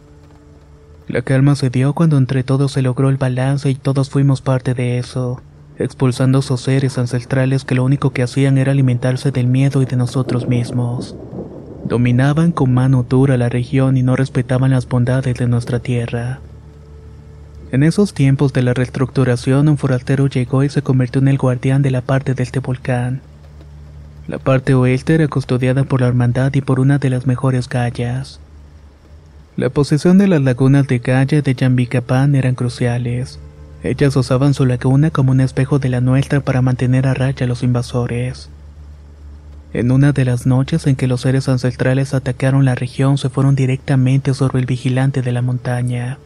La 1.07 1.21
calma 1.21 1.55
se 1.55 1.69
dio 1.69 1.93
cuando 1.93 2.17
entre 2.17 2.43
todos 2.43 2.71
se 2.71 2.81
logró 2.81 3.09
el 3.09 3.17
balance 3.17 3.69
y 3.69 3.75
todos 3.75 4.09
fuimos 4.09 4.41
parte 4.41 4.73
de 4.73 4.97
eso, 4.97 5.41
expulsando 5.77 6.39
esos 6.39 6.61
seres 6.61 6.97
ancestrales 6.97 7.63
que 7.63 7.75
lo 7.75 7.83
único 7.83 8.11
que 8.11 8.23
hacían 8.23 8.57
era 8.57 8.71
alimentarse 8.71 9.31
del 9.31 9.47
miedo 9.47 9.81
y 9.81 9.85
de 9.85 9.97
nosotros 9.97 10.47
mismos. 10.47 11.15
Dominaban 11.85 12.51
con 12.51 12.73
mano 12.73 13.05
dura 13.07 13.37
la 13.37 13.47
región 13.47 13.95
y 13.95 14.01
no 14.01 14.15
respetaban 14.15 14.71
las 14.71 14.89
bondades 14.89 15.35
de 15.37 15.47
nuestra 15.47 15.79
tierra. 15.79 16.39
En 17.71 17.83
esos 17.83 18.15
tiempos 18.15 18.53
de 18.53 18.63
la 18.63 18.73
reestructuración, 18.73 19.69
un 19.69 19.77
forastero 19.77 20.27
llegó 20.27 20.63
y 20.63 20.69
se 20.69 20.81
convirtió 20.81 21.21
en 21.21 21.27
el 21.27 21.37
guardián 21.37 21.83
de 21.83 21.91
la 21.91 22.01
parte 22.01 22.33
de 22.33 22.41
este 22.41 22.59
volcán. 22.59 23.21
La 24.27 24.39
parte 24.39 24.73
oeste 24.73 25.13
era 25.13 25.27
custodiada 25.27 25.83
por 25.83 26.01
la 26.01 26.07
hermandad 26.07 26.51
y 26.55 26.61
por 26.61 26.79
una 26.79 26.97
de 26.97 27.11
las 27.11 27.27
mejores 27.27 27.69
gallas. 27.69 28.39
La 29.55 29.69
posesión 29.69 30.17
de 30.17 30.27
las 30.27 30.41
lagunas 30.41 30.87
de 30.87 30.97
Gaya 30.97 31.43
de 31.43 31.53
Yambicapán 31.53 32.33
eran 32.33 32.55
cruciales. 32.55 33.39
Ellas 33.83 34.15
usaban 34.15 34.55
su 34.55 34.65
laguna 34.65 35.11
como 35.11 35.33
un 35.33 35.39
espejo 35.39 35.77
de 35.77 35.89
la 35.89 36.01
nuestra 36.01 36.39
para 36.39 36.63
mantener 36.63 37.05
a 37.05 37.13
raya 37.13 37.45
a 37.45 37.47
los 37.47 37.61
invasores. 37.61 38.49
En 39.75 39.91
una 39.91 40.13
de 40.13 40.23
las 40.23 40.45
noches 40.45 40.87
en 40.87 40.95
que 40.95 41.05
los 41.05 41.19
seres 41.19 41.49
ancestrales 41.49 42.13
atacaron 42.13 42.63
la 42.63 42.75
región 42.75 43.17
se 43.17 43.27
fueron 43.27 43.55
directamente 43.55 44.33
sobre 44.33 44.59
el 44.59 44.65
vigilante 44.65 45.21
de 45.21 45.33
la 45.33 45.41
montaña. 45.41 46.17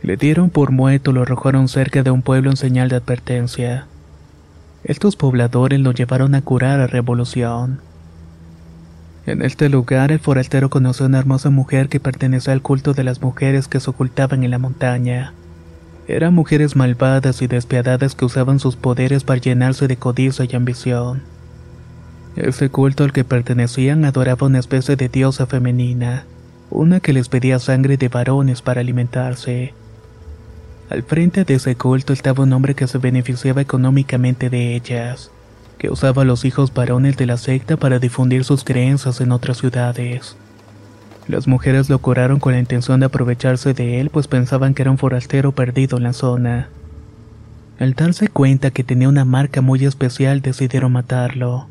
Le 0.00 0.16
dieron 0.16 0.48
por 0.48 0.70
muerto 0.70 1.10
lo 1.10 1.22
arrojaron 1.22 1.66
cerca 1.66 2.04
de 2.04 2.12
un 2.12 2.22
pueblo 2.22 2.50
en 2.50 2.56
señal 2.56 2.88
de 2.88 2.94
advertencia. 2.94 3.88
Estos 4.84 5.16
pobladores 5.16 5.80
lo 5.80 5.90
llevaron 5.90 6.36
a 6.36 6.42
curar 6.42 6.78
a 6.78 6.86
Revolución. 6.86 7.80
En 9.26 9.42
este 9.42 9.68
lugar 9.68 10.12
el 10.12 10.20
forastero 10.20 10.70
conoció 10.70 11.06
a 11.06 11.08
una 11.08 11.18
hermosa 11.18 11.50
mujer 11.50 11.88
que 11.88 11.98
pertenecía 11.98 12.52
al 12.52 12.62
culto 12.62 12.94
de 12.94 13.02
las 13.02 13.20
mujeres 13.22 13.66
que 13.66 13.80
se 13.80 13.90
ocultaban 13.90 14.44
en 14.44 14.52
la 14.52 14.60
montaña. 14.60 15.34
Eran 16.06 16.32
mujeres 16.32 16.76
malvadas 16.76 17.42
y 17.42 17.48
despiadadas 17.48 18.14
que 18.14 18.24
usaban 18.24 18.60
sus 18.60 18.76
poderes 18.76 19.24
para 19.24 19.40
llenarse 19.40 19.88
de 19.88 19.96
codicia 19.96 20.46
y 20.48 20.54
ambición. 20.54 21.31
Ese 22.36 22.70
culto 22.70 23.04
al 23.04 23.12
que 23.12 23.24
pertenecían 23.24 24.06
adoraba 24.06 24.46
una 24.46 24.58
especie 24.58 24.96
de 24.96 25.10
diosa 25.10 25.46
femenina, 25.46 26.24
una 26.70 27.00
que 27.00 27.12
les 27.12 27.28
pedía 27.28 27.58
sangre 27.58 27.98
de 27.98 28.08
varones 28.08 28.62
para 28.62 28.80
alimentarse. 28.80 29.74
Al 30.88 31.02
frente 31.02 31.44
de 31.44 31.54
ese 31.54 31.76
culto 31.76 32.14
estaba 32.14 32.44
un 32.44 32.52
hombre 32.54 32.74
que 32.74 32.86
se 32.86 32.96
beneficiaba 32.96 33.60
económicamente 33.60 34.48
de 34.48 34.74
ellas, 34.74 35.30
que 35.76 35.90
usaba 35.90 36.22
a 36.22 36.24
los 36.24 36.46
hijos 36.46 36.72
varones 36.72 37.18
de 37.18 37.26
la 37.26 37.36
secta 37.36 37.76
para 37.76 37.98
difundir 37.98 38.44
sus 38.44 38.64
creencias 38.64 39.20
en 39.20 39.30
otras 39.30 39.58
ciudades. 39.58 40.36
Las 41.28 41.46
mujeres 41.46 41.90
lo 41.90 41.98
curaron 41.98 42.40
con 42.40 42.54
la 42.54 42.58
intención 42.58 43.00
de 43.00 43.06
aprovecharse 43.06 43.74
de 43.74 44.00
él, 44.00 44.08
pues 44.08 44.26
pensaban 44.26 44.72
que 44.72 44.82
era 44.82 44.90
un 44.90 44.98
forastero 44.98 45.52
perdido 45.52 45.98
en 45.98 46.04
la 46.04 46.14
zona. 46.14 46.70
Al 47.78 47.92
darse 47.92 48.28
cuenta 48.28 48.70
que 48.70 48.84
tenía 48.84 49.08
una 49.08 49.26
marca 49.26 49.60
muy 49.60 49.84
especial, 49.84 50.40
decidieron 50.40 50.92
matarlo 50.92 51.68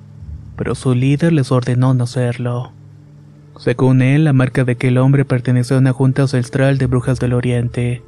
pero 0.56 0.76
su 0.76 0.94
líder 0.96 1.34
les 1.34 1.52
ordenó 1.52 1.94
no 1.94 2.04
hacerlo. 2.04 2.72
Según 3.58 4.02
él, 4.02 4.24
la 4.24 4.34
marca 4.34 4.64
de 4.64 4.74
aquel 4.74 4.98
hombre 4.98 5.26
pertenecía 5.26 5.78
a 5.78 5.80
una 5.80 5.94
junta 5.94 6.24
ancestral 6.24 6.78
de 6.78 6.88
brujas 6.88 7.20
del 7.20 7.34
Oriente. 7.34 8.02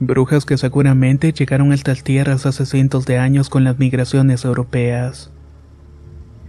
Brujas 0.00 0.44
que 0.44 0.56
seguramente 0.56 1.32
llegaron 1.32 1.72
a 1.72 1.74
estas 1.74 2.04
tierras 2.04 2.46
hace 2.46 2.64
cientos 2.64 3.04
de 3.04 3.18
años 3.18 3.50
con 3.50 3.64
las 3.64 3.78
migraciones 3.78 4.44
europeas. 4.44 5.30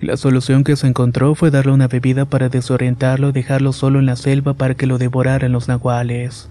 La 0.02 0.16
solución 0.16 0.64
que 0.64 0.78
se 0.78 0.88
encontró 0.88 1.36
fue 1.36 1.52
darle 1.52 1.74
una 1.74 1.90
bebida 1.90 2.24
para 2.26 2.48
desorientarlo 2.48 3.30
y 3.30 3.32
dejarlo 3.34 3.74
solo 3.74 4.00
en 4.00 4.06
la 4.06 4.16
selva 4.16 4.54
para 4.54 4.76
que 4.76 4.88
lo 4.88 4.98
devoraran 4.98 5.52
los 5.52 5.68
nahuales. 5.68 6.50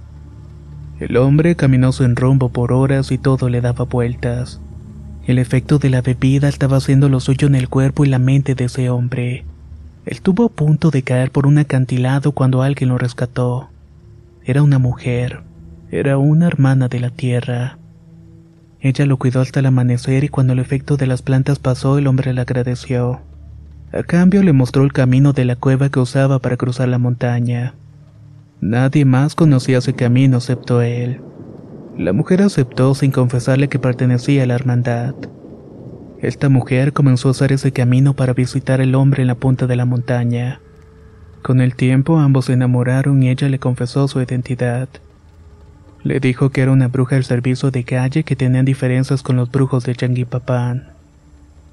El 1.01 1.17
hombre 1.17 1.55
caminó 1.55 1.93
sin 1.93 2.17
rumbo 2.17 2.51
por 2.51 2.73
horas 2.73 3.11
y 3.13 3.17
todo 3.17 3.49
le 3.49 3.61
daba 3.61 3.87
vueltas. 3.87 4.61
El 5.29 5.39
efecto 5.39 5.79
de 5.79 5.91
la 5.91 6.01
bebida 6.01 6.49
estaba 6.49 6.79
haciendo 6.79 7.11
lo 7.11 7.21
suyo 7.21 7.49
en 7.49 7.55
el 7.55 7.69
cuerpo 7.69 8.03
y 8.03 8.09
la 8.09 8.19
mente 8.19 8.55
de 8.55 8.65
ese 8.65 8.89
hombre. 8.89 9.45
Estuvo 10.07 10.47
a 10.47 10.49
punto 10.49 10.91
de 10.91 11.03
caer 11.03 11.31
por 11.33 11.47
un 11.47 11.59
acantilado 11.59 12.33
cuando 12.33 12.63
alguien 12.63 12.89
lo 12.89 12.97
rescató. 12.97 13.69
Era 14.43 14.63
una 14.63 14.79
mujer. 14.79 15.43
Era 15.91 16.17
una 16.17 16.47
hermana 16.47 16.89
de 16.89 17.01
la 17.01 17.11
tierra. 17.11 17.77
Ella 18.81 19.05
lo 19.05 19.19
cuidó 19.19 19.43
hasta 19.43 19.61
el 19.61 19.67
amanecer 19.67 20.25
y 20.25 20.31
cuando 20.31 20.55
el 20.55 20.61
efecto 20.61 20.97
de 20.97 21.07
las 21.07 21.21
plantas 21.21 21.59
pasó 21.59 21.99
el 21.99 22.07
hombre 22.07 22.33
le 22.33 22.41
agradeció. 22.41 23.21
A 23.93 24.05
cambio 24.05 24.43
le 24.43 24.55
mostró 24.55 24.83
el 24.83 24.95
camino 24.95 25.35
de 25.35 25.45
la 25.45 25.57
cueva 25.57 25.91
que 25.91 26.01
usaba 26.01 26.39
para 26.39 26.57
cruzar 26.57 26.89
la 26.89 26.97
montaña. 26.97 27.75
Nadie 28.63 29.05
más 29.05 29.35
conocía 29.35 29.77
ese 29.77 29.93
camino 29.93 30.39
excepto 30.39 30.81
él. 30.81 31.21
La 31.99 32.12
mujer 32.12 32.43
aceptó 32.43 32.95
sin 32.95 33.11
confesarle 33.11 33.67
que 33.67 33.81
pertenecía 33.81 34.45
a 34.45 34.47
la 34.47 34.55
hermandad. 34.55 35.17
Esta 36.21 36.49
mujer 36.49 36.93
comenzó 36.93 37.26
a 37.26 37.31
usar 37.33 37.50
ese 37.50 37.73
camino 37.73 38.14
para 38.14 38.35
visitar 38.35 38.81
al 38.81 38.95
hombre 38.95 39.23
en 39.23 39.26
la 39.26 39.35
punta 39.35 39.67
de 39.67 39.75
la 39.75 39.85
montaña. 39.85 40.61
Con 41.43 41.61
el 41.61 41.75
tiempo 41.75 42.21
ambos 42.21 42.45
se 42.45 42.52
enamoraron 42.52 43.21
y 43.25 43.31
ella 43.31 43.49
le 43.49 43.59
confesó 43.59 44.07
su 44.07 44.21
identidad. 44.21 44.88
Le 46.05 46.21
dijo 46.21 46.50
que 46.50 46.61
era 46.61 46.71
una 46.71 46.87
bruja 46.87 47.17
del 47.17 47.25
servicio 47.25 47.73
de 47.73 47.83
calle 47.83 48.23
que 48.23 48.37
tenían 48.37 48.64
diferencias 48.64 49.25
con 49.25 49.35
los 49.35 49.50
brujos 49.50 49.83
de 49.83 49.97
Changuipapán. 49.97 50.93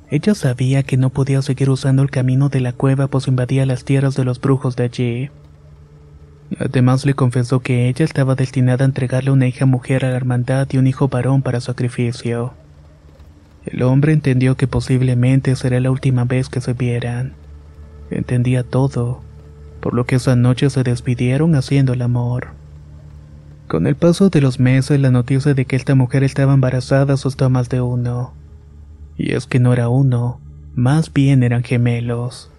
Ella 0.10 0.34
sabía 0.34 0.82
que 0.82 0.98
no 0.98 1.12
podía 1.12 1.44
seguir 1.44 1.70
usando 1.70 2.02
el 2.02 2.10
camino 2.10 2.50
de 2.50 2.62
la 2.62 2.74
cueva 2.74 3.06
pues 3.06 3.28
invadía 3.28 3.68
las 3.68 3.86
tierras 3.86 4.16
de 4.16 4.26
los 4.26 4.42
brujos 4.42 4.76
de 4.76 4.86
allí. 4.86 5.30
Además 6.60 7.06
le 7.06 7.16
confesó 7.16 7.60
que 7.60 7.90
ella 7.90 8.06
estaba 8.06 8.36
destinada 8.36 8.86
a 8.86 8.88
entregarle 8.88 9.32
una 9.32 9.48
hija 9.48 9.66
mujer 9.66 10.06
a 10.06 10.10
la 10.10 10.16
hermandad 10.16 10.68
y 10.72 10.78
un 10.78 10.88
hijo 10.88 11.08
varón 11.08 11.42
para 11.42 11.60
sacrificio. 11.60 12.54
El 13.66 13.82
hombre 13.82 14.14
entendió 14.14 14.56
que 14.56 14.68
posiblemente 14.68 15.56
sería 15.56 15.80
la 15.80 15.92
última 15.92 16.24
vez 16.24 16.50
que 16.50 16.62
se 16.62 16.74
vieran. 16.74 17.34
Entendía 18.12 18.64
todo, 18.64 19.22
por 19.80 19.96
lo 19.96 20.06
que 20.06 20.16
esa 20.16 20.36
noche 20.36 20.70
se 20.70 20.84
despidieron 20.84 21.56
haciendo 21.56 21.94
el 21.94 22.04
amor. 22.04 22.50
Con 23.68 23.88
el 23.88 23.96
paso 23.96 24.30
de 24.30 24.42
los 24.42 24.60
meses 24.60 25.00
la 25.00 25.10
noticia 25.10 25.56
de 25.56 25.66
que 25.66 25.76
esta 25.76 25.96
mujer 25.96 26.24
estaba 26.24 26.54
embarazada 26.54 27.16
asustó 27.16 27.46
a 27.46 27.50
más 27.50 27.70
de 27.70 27.82
uno. 27.82 28.34
Y 29.18 29.34
es 29.34 29.48
que 29.48 29.60
no 29.60 29.74
era 29.74 29.90
uno, 29.90 30.40
más 30.76 31.12
bien 31.12 31.42
eran 31.42 31.64
gemelos. 31.64 32.52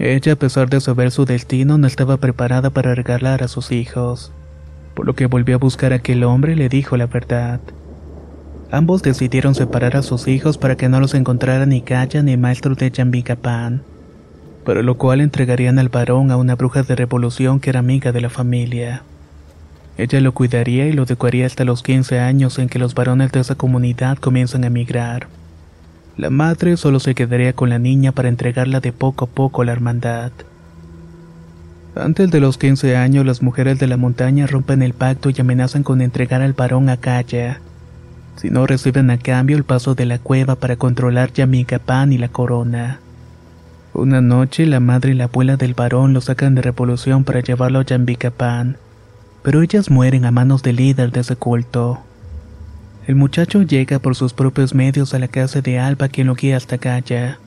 Ella, 0.00 0.32
a 0.32 0.36
pesar 0.36 0.70
de 0.70 0.80
saber 0.80 1.10
su 1.10 1.26
destino, 1.26 1.76
no 1.76 1.86
estaba 1.86 2.16
preparada 2.16 2.70
para 2.70 2.94
regalar 2.94 3.42
a 3.42 3.48
sus 3.48 3.70
hijos, 3.70 4.32
por 4.94 5.04
lo 5.04 5.14
que 5.14 5.26
volvió 5.26 5.56
a 5.56 5.58
buscar 5.58 5.92
a 5.92 5.96
aquel 5.96 6.24
hombre 6.24 6.54
y 6.54 6.56
le 6.56 6.70
dijo 6.70 6.96
la 6.96 7.04
verdad. 7.04 7.60
Ambos 8.70 9.02
decidieron 9.02 9.54
separar 9.54 9.98
a 9.98 10.02
sus 10.02 10.26
hijos 10.26 10.56
para 10.56 10.78
que 10.78 10.88
no 10.88 11.00
los 11.00 11.12
encontrara 11.12 11.66
ni 11.66 11.82
Kaya 11.82 12.22
ni 12.22 12.38
maestro 12.38 12.74
de 12.76 12.90
Jambicapán, 12.90 13.82
para 14.64 14.82
lo 14.82 14.96
cual 14.96 15.20
entregarían 15.20 15.78
al 15.78 15.90
varón 15.90 16.30
a 16.30 16.38
una 16.38 16.54
bruja 16.54 16.82
de 16.82 16.96
revolución 16.96 17.60
que 17.60 17.68
era 17.68 17.80
amiga 17.80 18.10
de 18.10 18.22
la 18.22 18.30
familia. 18.30 19.02
Ella 19.98 20.22
lo 20.22 20.32
cuidaría 20.32 20.86
y 20.86 20.94
lo 20.94 21.02
educaría 21.02 21.44
hasta 21.44 21.66
los 21.66 21.82
15 21.82 22.20
años 22.20 22.58
en 22.58 22.70
que 22.70 22.78
los 22.78 22.94
varones 22.94 23.32
de 23.32 23.40
esa 23.40 23.54
comunidad 23.54 24.16
comienzan 24.16 24.64
a 24.64 24.68
emigrar. 24.68 25.28
La 26.20 26.28
madre 26.28 26.76
solo 26.76 27.00
se 27.00 27.14
quedaría 27.14 27.54
con 27.54 27.70
la 27.70 27.78
niña 27.78 28.12
para 28.12 28.28
entregarla 28.28 28.80
de 28.80 28.92
poco 28.92 29.24
a 29.24 29.28
poco 29.28 29.62
a 29.62 29.64
la 29.64 29.72
hermandad. 29.72 30.32
Antes 31.94 32.30
de 32.30 32.40
los 32.40 32.58
15 32.58 32.94
años, 32.94 33.24
las 33.24 33.40
mujeres 33.40 33.78
de 33.78 33.86
la 33.86 33.96
montaña 33.96 34.46
rompen 34.46 34.82
el 34.82 34.92
pacto 34.92 35.30
y 35.30 35.40
amenazan 35.40 35.82
con 35.82 36.02
entregar 36.02 36.42
al 36.42 36.52
varón 36.52 36.90
a 36.90 36.98
Kaya. 36.98 37.62
Si 38.36 38.50
no 38.50 38.66
reciben 38.66 39.08
a 39.08 39.16
cambio 39.16 39.56
el 39.56 39.64
paso 39.64 39.94
de 39.94 40.04
la 40.04 40.18
cueva 40.18 40.56
para 40.56 40.76
controlar 40.76 41.32
Yamigapán 41.32 42.12
y 42.12 42.18
la 42.18 42.28
corona. 42.28 43.00
Una 43.94 44.20
noche, 44.20 44.66
la 44.66 44.78
madre 44.78 45.12
y 45.12 45.14
la 45.14 45.24
abuela 45.24 45.56
del 45.56 45.72
varón 45.72 46.12
lo 46.12 46.20
sacan 46.20 46.54
de 46.54 46.60
revolución 46.60 47.24
para 47.24 47.40
llevarlo 47.40 47.78
a 47.78 47.86
Yambicapán, 47.86 48.76
pero 49.42 49.62
ellas 49.62 49.90
mueren 49.90 50.26
a 50.26 50.30
manos 50.30 50.62
del 50.62 50.76
líder 50.76 51.12
de 51.12 51.20
ese 51.20 51.36
culto. 51.36 52.00
El 53.10 53.16
muchacho 53.16 53.62
llega 53.62 53.98
por 53.98 54.14
sus 54.14 54.34
propios 54.34 54.72
medios 54.72 55.14
a 55.14 55.18
la 55.18 55.26
casa 55.26 55.60
de 55.62 55.80
Alba 55.80 56.06
quien 56.06 56.28
lo 56.28 56.36
guía 56.36 56.56
hasta 56.56 56.78
Calla. 56.78 57.40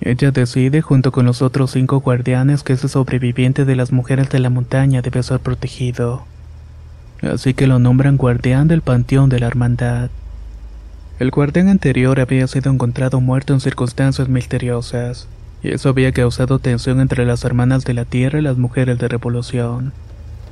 Ella 0.00 0.30
decide 0.30 0.80
junto 0.80 1.12
con 1.12 1.26
los 1.26 1.42
otros 1.42 1.72
cinco 1.72 2.00
guardianes 2.00 2.62
que 2.62 2.72
ese 2.72 2.88
sobreviviente 2.88 3.66
de 3.66 3.76
las 3.76 3.92
mujeres 3.92 4.30
de 4.30 4.38
la 4.38 4.48
montaña 4.48 5.02
debe 5.02 5.22
ser 5.22 5.40
protegido. 5.40 6.24
Así 7.20 7.52
que 7.52 7.66
lo 7.66 7.78
nombran 7.78 8.16
guardián 8.16 8.68
del 8.68 8.80
panteón 8.80 9.28
de 9.28 9.38
la 9.38 9.48
hermandad. 9.48 10.08
El 11.18 11.30
guardián 11.30 11.68
anterior 11.68 12.18
había 12.18 12.46
sido 12.46 12.72
encontrado 12.72 13.20
muerto 13.20 13.52
en 13.52 13.60
circunstancias 13.60 14.30
misteriosas, 14.30 15.28
y 15.62 15.74
eso 15.74 15.90
había 15.90 16.10
causado 16.12 16.58
tensión 16.58 17.02
entre 17.02 17.26
las 17.26 17.44
hermanas 17.44 17.84
de 17.84 17.92
la 17.92 18.06
tierra 18.06 18.38
y 18.38 18.42
las 18.42 18.56
mujeres 18.56 18.98
de 18.98 19.08
revolución, 19.08 19.92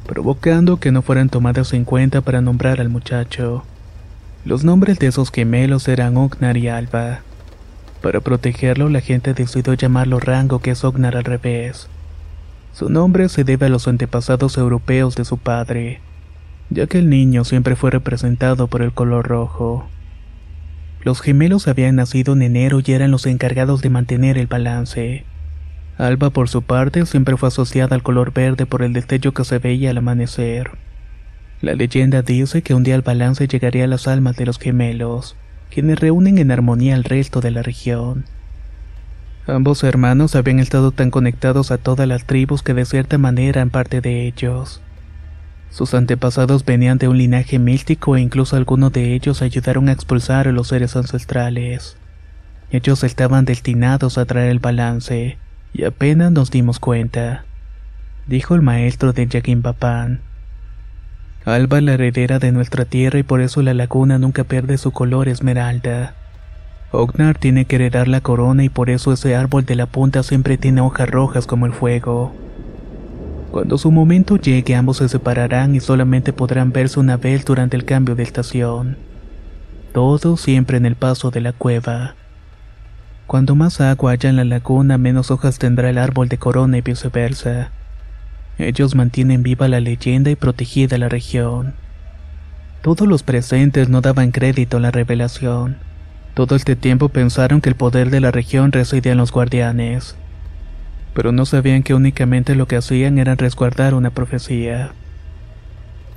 provocando 0.06 0.76
que 0.76 0.92
no 0.92 1.00
fueran 1.00 1.30
tomadas 1.30 1.72
en 1.72 1.86
cuenta 1.86 2.20
para 2.20 2.42
nombrar 2.42 2.82
al 2.82 2.90
muchacho. 2.90 3.64
Los 4.44 4.62
nombres 4.62 4.98
de 4.98 5.06
esos 5.06 5.30
gemelos 5.30 5.88
eran 5.88 6.18
Ognar 6.18 6.58
y 6.58 6.68
Alba. 6.68 7.20
Para 8.02 8.20
protegerlo, 8.20 8.90
la 8.90 9.00
gente 9.00 9.32
decidió 9.32 9.72
llamarlo 9.72 10.20
Rango, 10.20 10.58
que 10.58 10.72
es 10.72 10.84
Ognar 10.84 11.16
al 11.16 11.24
revés. 11.24 11.88
Su 12.74 12.90
nombre 12.90 13.30
se 13.30 13.44
debe 13.44 13.66
a 13.66 13.68
los 13.70 13.88
antepasados 13.88 14.58
europeos 14.58 15.14
de 15.14 15.24
su 15.24 15.38
padre, 15.38 16.00
ya 16.68 16.86
que 16.86 16.98
el 16.98 17.08
niño 17.08 17.44
siempre 17.44 17.74
fue 17.74 17.90
representado 17.90 18.66
por 18.66 18.82
el 18.82 18.92
color 18.92 19.26
rojo. 19.26 19.86
Los 21.02 21.22
gemelos 21.22 21.66
habían 21.66 21.96
nacido 21.96 22.34
en 22.34 22.42
enero 22.42 22.80
y 22.84 22.92
eran 22.92 23.12
los 23.12 23.24
encargados 23.24 23.80
de 23.80 23.88
mantener 23.88 24.36
el 24.36 24.46
balance. 24.46 25.24
Alba, 25.96 26.28
por 26.28 26.50
su 26.50 26.60
parte, 26.60 27.06
siempre 27.06 27.38
fue 27.38 27.48
asociada 27.48 27.96
al 27.96 28.02
color 28.02 28.34
verde 28.34 28.66
por 28.66 28.82
el 28.82 28.92
destello 28.92 29.32
que 29.32 29.44
se 29.44 29.58
veía 29.58 29.90
al 29.90 29.98
amanecer. 29.98 30.72
La 31.64 31.72
leyenda 31.72 32.20
dice 32.20 32.60
que 32.60 32.74
un 32.74 32.82
día 32.82 32.94
el 32.94 33.00
balance 33.00 33.48
llegaría 33.48 33.84
a 33.84 33.86
las 33.86 34.06
almas 34.06 34.36
de 34.36 34.44
los 34.44 34.58
gemelos, 34.58 35.34
quienes 35.70 35.98
reúnen 35.98 36.36
en 36.36 36.50
armonía 36.50 36.94
al 36.94 37.04
resto 37.04 37.40
de 37.40 37.50
la 37.50 37.62
región. 37.62 38.26
Ambos 39.46 39.82
hermanos 39.82 40.34
habían 40.34 40.58
estado 40.58 40.90
tan 40.90 41.10
conectados 41.10 41.70
a 41.70 41.78
todas 41.78 42.06
las 42.06 42.26
tribus 42.26 42.62
que 42.62 42.74
de 42.74 42.84
cierta 42.84 43.16
manera 43.16 43.48
eran 43.48 43.70
parte 43.70 44.02
de 44.02 44.26
ellos. 44.26 44.82
Sus 45.70 45.94
antepasados 45.94 46.66
venían 46.66 46.98
de 46.98 47.08
un 47.08 47.16
linaje 47.16 47.58
místico 47.58 48.14
e 48.14 48.20
incluso 48.20 48.56
algunos 48.56 48.92
de 48.92 49.14
ellos 49.14 49.40
ayudaron 49.40 49.88
a 49.88 49.92
expulsar 49.92 50.46
a 50.46 50.52
los 50.52 50.68
seres 50.68 50.96
ancestrales. 50.96 51.96
Ellos 52.72 53.02
estaban 53.04 53.46
destinados 53.46 54.18
a 54.18 54.26
traer 54.26 54.50
el 54.50 54.58
balance, 54.58 55.38
y 55.72 55.84
apenas 55.84 56.30
nos 56.30 56.50
dimos 56.50 56.78
cuenta, 56.78 57.46
dijo 58.26 58.54
el 58.54 58.60
maestro 58.60 59.14
de 59.14 59.26
Yaquim 59.26 59.62
Alba 61.44 61.76
es 61.76 61.84
la 61.84 61.92
heredera 61.92 62.38
de 62.38 62.52
nuestra 62.52 62.86
tierra 62.86 63.18
y 63.18 63.22
por 63.22 63.42
eso 63.42 63.60
la 63.60 63.74
laguna 63.74 64.18
nunca 64.18 64.44
pierde 64.44 64.78
su 64.78 64.92
color 64.92 65.28
esmeralda. 65.28 66.14
Ognar 66.90 67.36
tiene 67.36 67.66
que 67.66 67.76
heredar 67.76 68.08
la 68.08 68.22
corona 68.22 68.64
y 68.64 68.70
por 68.70 68.88
eso 68.88 69.12
ese 69.12 69.36
árbol 69.36 69.66
de 69.66 69.74
la 69.74 69.84
punta 69.84 70.22
siempre 70.22 70.56
tiene 70.56 70.80
hojas 70.80 71.10
rojas 71.10 71.46
como 71.46 71.66
el 71.66 71.72
fuego. 71.72 72.32
Cuando 73.50 73.76
su 73.76 73.90
momento 73.90 74.36
llegue 74.36 74.74
ambos 74.74 74.96
se 74.96 75.08
separarán 75.08 75.74
y 75.74 75.80
solamente 75.80 76.32
podrán 76.32 76.72
verse 76.72 76.98
una 76.98 77.18
vez 77.18 77.44
durante 77.44 77.76
el 77.76 77.84
cambio 77.84 78.14
de 78.14 78.22
estación. 78.22 78.96
Todo 79.92 80.38
siempre 80.38 80.78
en 80.78 80.86
el 80.86 80.96
paso 80.96 81.30
de 81.30 81.42
la 81.42 81.52
cueva. 81.52 82.14
Cuando 83.26 83.54
más 83.54 83.82
agua 83.82 84.12
haya 84.12 84.30
en 84.30 84.36
la 84.36 84.44
laguna 84.44 84.96
menos 84.96 85.30
hojas 85.30 85.58
tendrá 85.58 85.90
el 85.90 85.98
árbol 85.98 86.28
de 86.28 86.38
corona 86.38 86.78
y 86.78 86.80
viceversa. 86.80 87.70
Ellos 88.58 88.94
mantienen 88.94 89.42
viva 89.42 89.68
la 89.68 89.80
leyenda 89.80 90.30
y 90.30 90.36
protegida 90.36 90.96
la 90.98 91.08
región. 91.08 91.74
Todos 92.82 93.08
los 93.08 93.22
presentes 93.22 93.88
no 93.88 94.00
daban 94.00 94.30
crédito 94.30 94.76
a 94.76 94.80
la 94.80 94.90
revelación. 94.90 95.78
Todo 96.34 96.54
este 96.54 96.76
tiempo 96.76 97.08
pensaron 97.08 97.60
que 97.60 97.68
el 97.68 97.76
poder 97.76 98.10
de 98.10 98.20
la 98.20 98.30
región 98.30 98.72
residía 98.72 99.12
en 99.12 99.18
los 99.18 99.32
guardianes. 99.32 100.16
Pero 101.14 101.32
no 101.32 101.46
sabían 101.46 101.82
que 101.82 101.94
únicamente 101.94 102.54
lo 102.54 102.66
que 102.66 102.76
hacían 102.76 103.18
era 103.18 103.36
resguardar 103.36 103.94
una 103.94 104.10
profecía. 104.10 104.92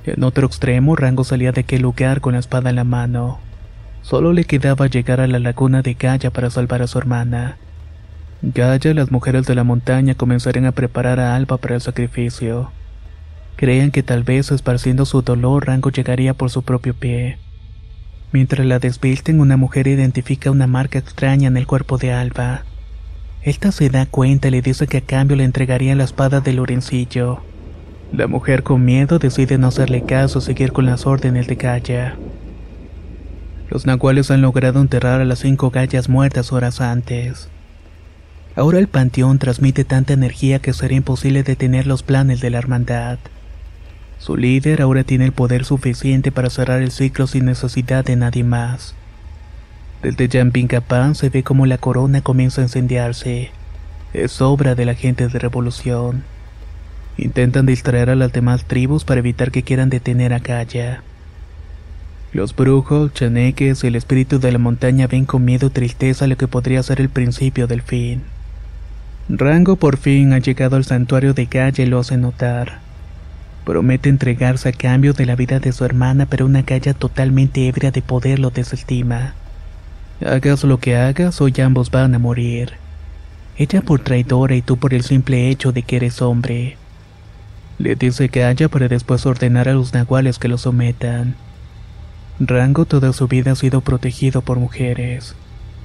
En 0.06 0.24
otro 0.24 0.48
extremo, 0.48 0.96
Rango 0.96 1.24
salía 1.24 1.52
de 1.52 1.62
aquel 1.62 1.82
lugar 1.82 2.22
con 2.22 2.34
la 2.34 2.40
espada 2.40 2.70
en 2.70 2.78
la 2.78 2.84
mano. 2.84 3.40
Solo 4.02 4.32
le 4.32 4.46
quedaba 4.46 4.88
llegar 4.88 5.20
a 5.20 5.28
la 5.28 5.40
laguna 5.40 5.82
de 5.82 5.96
Gaia 5.96 6.32
para 6.32 6.50
salvar 6.50 6.82
a 6.82 6.88
su 6.88 6.98
hermana. 6.98 7.58
Gaia 8.44 8.92
y 8.92 8.94
las 8.94 9.12
mujeres 9.12 9.48
de 9.48 9.56
la 9.56 9.64
montaña 9.64 10.14
comenzarían 10.14 10.66
a 10.66 10.72
preparar 10.72 11.20
a 11.20 11.36
Alba 11.36 11.58
para 11.58 11.74
el 11.74 11.82
sacrificio. 11.82 12.72
Creían 13.56 13.90
que 13.90 14.04
tal 14.04 14.24
vez 14.24 14.52
esparciendo 14.52 15.06
su 15.06 15.24
dolor 15.24 15.66
Rango 15.66 15.90
llegaría 15.90 16.36
por 16.36 16.52
su 16.52 16.62
propio 16.62 16.94
pie. 16.94 17.40
Mientras 18.32 18.68
la 18.68 18.78
desvisten, 18.78 19.40
una 19.40 19.58
mujer 19.58 19.88
identifica 19.88 20.52
una 20.52 20.68
marca 20.68 21.00
extraña 21.00 21.48
en 21.48 21.58
el 21.58 21.66
cuerpo 21.66 21.98
de 21.98 22.14
Alba. 22.14 22.64
Esta 23.42 23.72
se 23.72 23.90
da 23.90 24.06
cuenta 24.06 24.50
y 24.50 24.52
le 24.52 24.62
dice 24.62 24.86
que 24.86 24.98
a 24.98 25.02
cambio 25.02 25.36
le 25.36 25.44
entregaría 25.44 25.96
la 25.96 26.04
espada 26.04 26.40
de 26.40 26.54
Lorencillo. 26.54 27.42
La 28.14 28.28
mujer 28.28 28.62
con 28.62 28.86
miedo 28.86 29.18
decide 29.18 29.58
no 29.58 29.68
hacerle 29.68 30.04
caso 30.04 30.40
y 30.40 30.42
seguir 30.44 30.74
con 30.74 30.86
las 30.86 31.08
órdenes 31.08 31.48
de 31.48 31.56
Gaia. 31.56 32.16
Los 33.72 33.88
nahuales 33.88 34.30
han 34.30 34.44
logrado 34.44 34.80
enterrar 34.80 35.22
a 35.22 35.26
las 35.26 35.40
cinco 35.40 35.72
gallas 35.72 36.08
muertas 36.08 36.54
horas 36.54 36.82
antes. 36.82 37.50
Ahora 38.58 38.80
el 38.80 38.88
panteón 38.88 39.38
transmite 39.38 39.84
tanta 39.84 40.14
energía 40.14 40.58
que 40.58 40.74
será 40.74 40.96
imposible 40.96 41.44
detener 41.44 41.86
los 41.86 42.02
planes 42.02 42.42
de 42.42 42.50
la 42.50 42.58
hermandad. 42.58 43.20
Su 44.18 44.36
líder 44.36 44.82
ahora 44.82 45.04
tiene 45.04 45.26
el 45.26 45.32
poder 45.32 45.64
suficiente 45.64 46.32
para 46.32 46.50
cerrar 46.50 46.82
el 46.82 46.90
ciclo 46.90 47.28
sin 47.28 47.46
necesidad 47.46 48.04
de 48.04 48.16
nadie 48.16 48.44
más. 48.44 48.96
Desde 50.02 50.28
Yampingapán 50.28 51.14
se 51.14 51.30
ve 51.30 51.44
como 51.44 51.68
la 51.68 51.78
corona 51.78 52.22
comienza 52.22 52.62
a 52.62 52.64
incendiarse, 52.64 53.52
Es 54.12 54.42
obra 54.42 54.74
de 54.74 54.86
la 54.86 54.96
gente 54.96 55.28
de 55.28 55.38
revolución. 55.38 56.24
Intentan 57.16 57.68
distraer 57.68 58.10
a 58.10 58.16
las 58.16 58.34
demás 58.34 58.66
tribus 58.66 59.06
para 59.06 59.20
evitar 59.20 59.52
que 59.52 59.62
quieran 59.62 59.92
detener 59.92 60.34
a 60.34 60.40
Gaia. 60.40 61.04
Los 62.34 62.56
brujos, 62.56 63.14
chaneques 63.14 63.84
y 63.84 63.88
el 63.88 63.96
espíritu 63.96 64.40
de 64.40 64.52
la 64.52 64.58
montaña 64.58 65.06
ven 65.06 65.26
con 65.26 65.46
miedo 65.46 65.68
y 65.68 65.70
tristeza 65.70 66.26
lo 66.26 66.38
que 66.38 66.48
podría 66.48 66.82
ser 66.82 67.00
el 67.02 67.10
principio 67.10 67.68
del 67.68 67.84
fin. 67.84 68.24
Rango 69.30 69.76
por 69.76 69.98
fin 69.98 70.32
ha 70.32 70.40
llegado 70.40 70.78
al 70.78 70.86
santuario 70.86 71.34
de 71.34 71.46
Gaia 71.46 71.84
y 71.84 71.86
lo 71.86 72.00
hace 72.00 72.16
notar. 72.16 72.80
Promete 73.66 74.08
entregarse 74.08 74.70
a 74.70 74.72
cambio 74.72 75.12
de 75.12 75.26
la 75.26 75.36
vida 75.36 75.60
de 75.60 75.74
su 75.74 75.84
hermana, 75.84 76.26
pero 76.26 76.46
una 76.46 76.62
Gaia 76.62 76.94
totalmente 76.94 77.68
ebria 77.68 77.92
de 77.92 78.02
poder 78.02 78.40
lo 78.40 78.52
desestima. 78.52 79.34
Hagas 80.26 80.64
lo 80.64 80.80
que 80.80 80.96
hagas, 80.96 81.42
hoy 81.42 81.54
ambos 81.62 81.92
van 81.92 82.16
a 82.16 82.20
morir. 82.20 82.74
Ella 83.58 83.82
por 83.82 84.00
traidora 84.00 84.56
y 84.56 84.62
tú 84.62 84.78
por 84.78 84.94
el 84.94 85.04
simple 85.04 85.50
hecho 85.50 85.74
de 85.74 85.82
que 85.82 85.98
eres 85.98 86.22
hombre. 86.22 86.78
Le 87.80 87.96
dice 87.96 88.30
que 88.30 88.70
para 88.70 88.88
después 88.88 89.26
ordenar 89.26 89.68
a 89.68 89.74
los 89.74 89.94
nahuales 89.94 90.40
que 90.40 90.48
lo 90.48 90.58
sometan. 90.58 91.36
Rango 92.40 92.86
toda 92.86 93.12
su 93.12 93.28
vida 93.28 93.52
ha 93.52 93.56
sido 93.56 93.82
protegido 93.82 94.42
por 94.42 94.58
mujeres. 94.58 95.36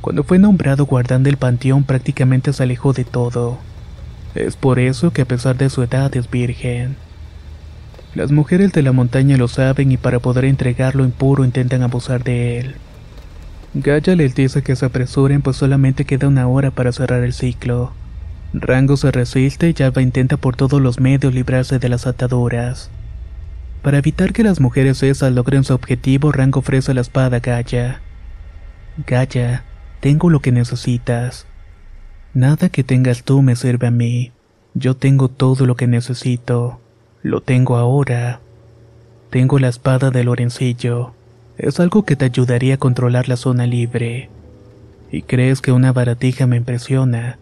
Cuando 0.03 0.25
fue 0.25 0.41
nombrado 0.41 0.85
guardián 0.85 1.23
del 1.23 1.37
panteón 1.37 1.85
prácticamente 1.85 2.53
se 2.53 2.65
alejó 2.65 2.93
de 2.93 3.05
todo. 3.05 3.59
Es 4.35 4.57
por 4.57 4.81
eso 4.81 5.13
que 5.13 5.23
a 5.23 5.27
pesar 5.27 5.57
de 5.57 5.71
su 5.71 5.81
edad 5.81 6.15
es 6.17 6.29
virgen. 6.29 6.97
Las 8.17 8.33
mujeres 8.33 8.73
de 8.73 8.83
la 8.83 8.91
montaña 8.91 9.37
lo 9.37 9.47
saben 9.47 9.93
y 9.93 9.97
para 9.97 10.19
poder 10.19 10.45
entregarlo 10.45 11.05
impuro 11.05 11.45
intentan 11.45 11.83
abusar 11.83 12.25
de 12.25 12.59
él. 12.59 12.75
Gaia 13.75 14.17
les 14.17 14.35
dice 14.35 14.63
que 14.63 14.75
se 14.75 14.87
apresuren 14.87 15.41
pues 15.41 15.57
solamente 15.57 16.05
queda 16.05 16.27
una 16.27 16.49
hora 16.49 16.73
para 16.73 16.91
cerrar 16.91 17.23
el 17.23 17.33
ciclo. 17.33 17.93
Rango 18.53 18.97
se 18.97 19.13
resiste 19.13 19.73
y 19.75 19.83
Alba 19.85 20.03
intenta 20.03 20.37
por 20.37 20.57
todos 20.57 20.81
los 20.81 20.99
medios 20.99 21.33
librarse 21.33 21.79
de 21.79 21.89
las 21.89 22.09
ataduras. 22.09 22.91
Para 23.83 23.99
evitar 23.99 24.33
que 24.33 24.43
las 24.43 24.61
mujeres 24.61 25.01
esas 25.05 25.33
logren 25.33 25.63
su 25.63 25.75
objetivo, 25.75 26.33
Rango 26.33 26.59
ofrece 26.59 26.93
la 26.93 27.03
espada 27.03 27.37
a 27.37 27.41
Gaia. 27.41 28.01
Gaia, 29.07 29.65
tengo 30.03 30.31
lo 30.31 30.41
que 30.41 30.51
necesitas. 30.51 31.47
Nada 32.35 32.71
que 32.71 32.83
tengas 32.83 33.23
tú 33.23 33.41
me 33.41 33.55
sirve 33.55 33.87
a 33.87 33.93
mí. 33.93 34.33
Yo 34.75 34.97
tengo 34.97 35.29
todo 35.29 35.65
lo 35.65 35.77
que 35.77 35.87
necesito. 35.87 36.81
Lo 37.23 37.41
tengo 37.41 37.77
ahora. 37.77 38.41
Tengo 39.31 39.61
la 39.61 39.69
espada 39.69 40.11
de 40.11 40.25
Lorencillo. 40.25 41.13
Es 41.57 41.79
algo 41.79 42.05
que 42.05 42.17
te 42.17 42.25
ayudaría 42.25 42.75
a 42.75 42.79
controlar 42.79 43.29
la 43.29 43.37
zona 43.37 43.65
libre. 43.69 44.29
¿Y 45.13 45.23
crees 45.23 45.61
que 45.61 45.71
una 45.71 45.93
baratija 45.93 46.49
me 46.49 46.57
impresiona? 46.57 47.39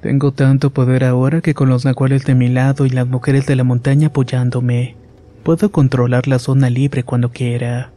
Tengo 0.00 0.32
tanto 0.32 0.70
poder 0.70 1.04
ahora 1.04 1.42
que 1.42 1.52
con 1.52 1.68
los 1.68 1.84
nahuales 1.84 2.24
de 2.24 2.34
mi 2.34 2.48
lado 2.48 2.86
y 2.86 2.88
las 2.88 3.06
mujeres 3.06 3.44
de 3.44 3.54
la 3.54 3.64
montaña 3.64 4.06
apoyándome, 4.06 4.96
puedo 5.42 5.70
controlar 5.70 6.26
la 6.26 6.38
zona 6.38 6.70
libre 6.70 7.02
cuando 7.02 7.32
quiera. 7.32 7.90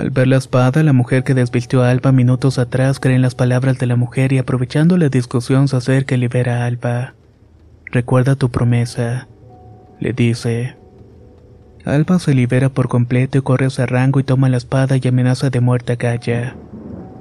Al 0.00 0.08
ver 0.08 0.28
la 0.28 0.38
espada, 0.38 0.82
la 0.82 0.94
mujer 0.94 1.24
que 1.24 1.34
desvistió 1.34 1.82
a 1.82 1.90
Alba 1.90 2.10
minutos 2.10 2.58
atrás 2.58 2.98
cree 2.98 3.16
en 3.16 3.20
las 3.20 3.34
palabras 3.34 3.78
de 3.78 3.84
la 3.84 3.96
mujer 3.96 4.32
y 4.32 4.38
aprovechando 4.38 4.96
la 4.96 5.10
discusión 5.10 5.68
se 5.68 5.76
acerca 5.76 6.14
y 6.14 6.18
libera 6.18 6.62
a 6.62 6.64
Alba. 6.64 7.12
Recuerda 7.84 8.34
tu 8.34 8.50
promesa, 8.50 9.28
le 9.98 10.14
dice. 10.14 10.74
Alba 11.84 12.18
se 12.18 12.32
libera 12.32 12.70
por 12.70 12.88
completo 12.88 13.36
y 13.36 13.42
corre 13.42 13.66
hacia 13.66 13.84
Rango 13.84 14.20
y 14.20 14.24
toma 14.24 14.48
la 14.48 14.56
espada 14.56 14.96
y 14.96 15.06
amenaza 15.06 15.50
de 15.50 15.60
muerte 15.60 15.92
a 15.92 15.96
Gaia. 15.96 16.56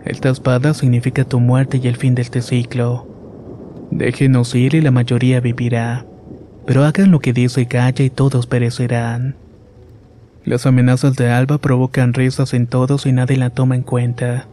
Esta 0.06 0.30
espada 0.30 0.74
significa 0.74 1.26
tu 1.26 1.42
muerte 1.42 1.82
y 1.84 1.88
el 1.90 1.98
fin 1.98 2.16
de 2.16 2.22
este 2.22 2.42
ciclo. 2.42 3.06
Déjenos 3.92 4.56
ir 4.56 4.74
y 4.74 4.80
la 4.80 4.92
mayoría 4.92 5.42
vivirá. 5.42 6.06
Pero 6.66 6.86
hagan 6.86 7.12
lo 7.12 7.20
que 7.20 7.34
dice 7.34 7.66
Gaia 7.66 8.06
y 8.06 8.10
todos 8.10 8.48
perecerán. 8.48 9.36
Las 10.46 10.66
amenazas 10.66 11.16
de 11.16 11.30
Alba 11.30 11.58
provocan 11.58 12.14
risas 12.14 12.54
en 12.54 12.68
todos 12.68 13.06
y 13.06 13.12
nadie 13.12 13.38
la 13.38 13.50
toma 13.50 13.76
en 13.76 13.84
cuenta. 13.84 14.48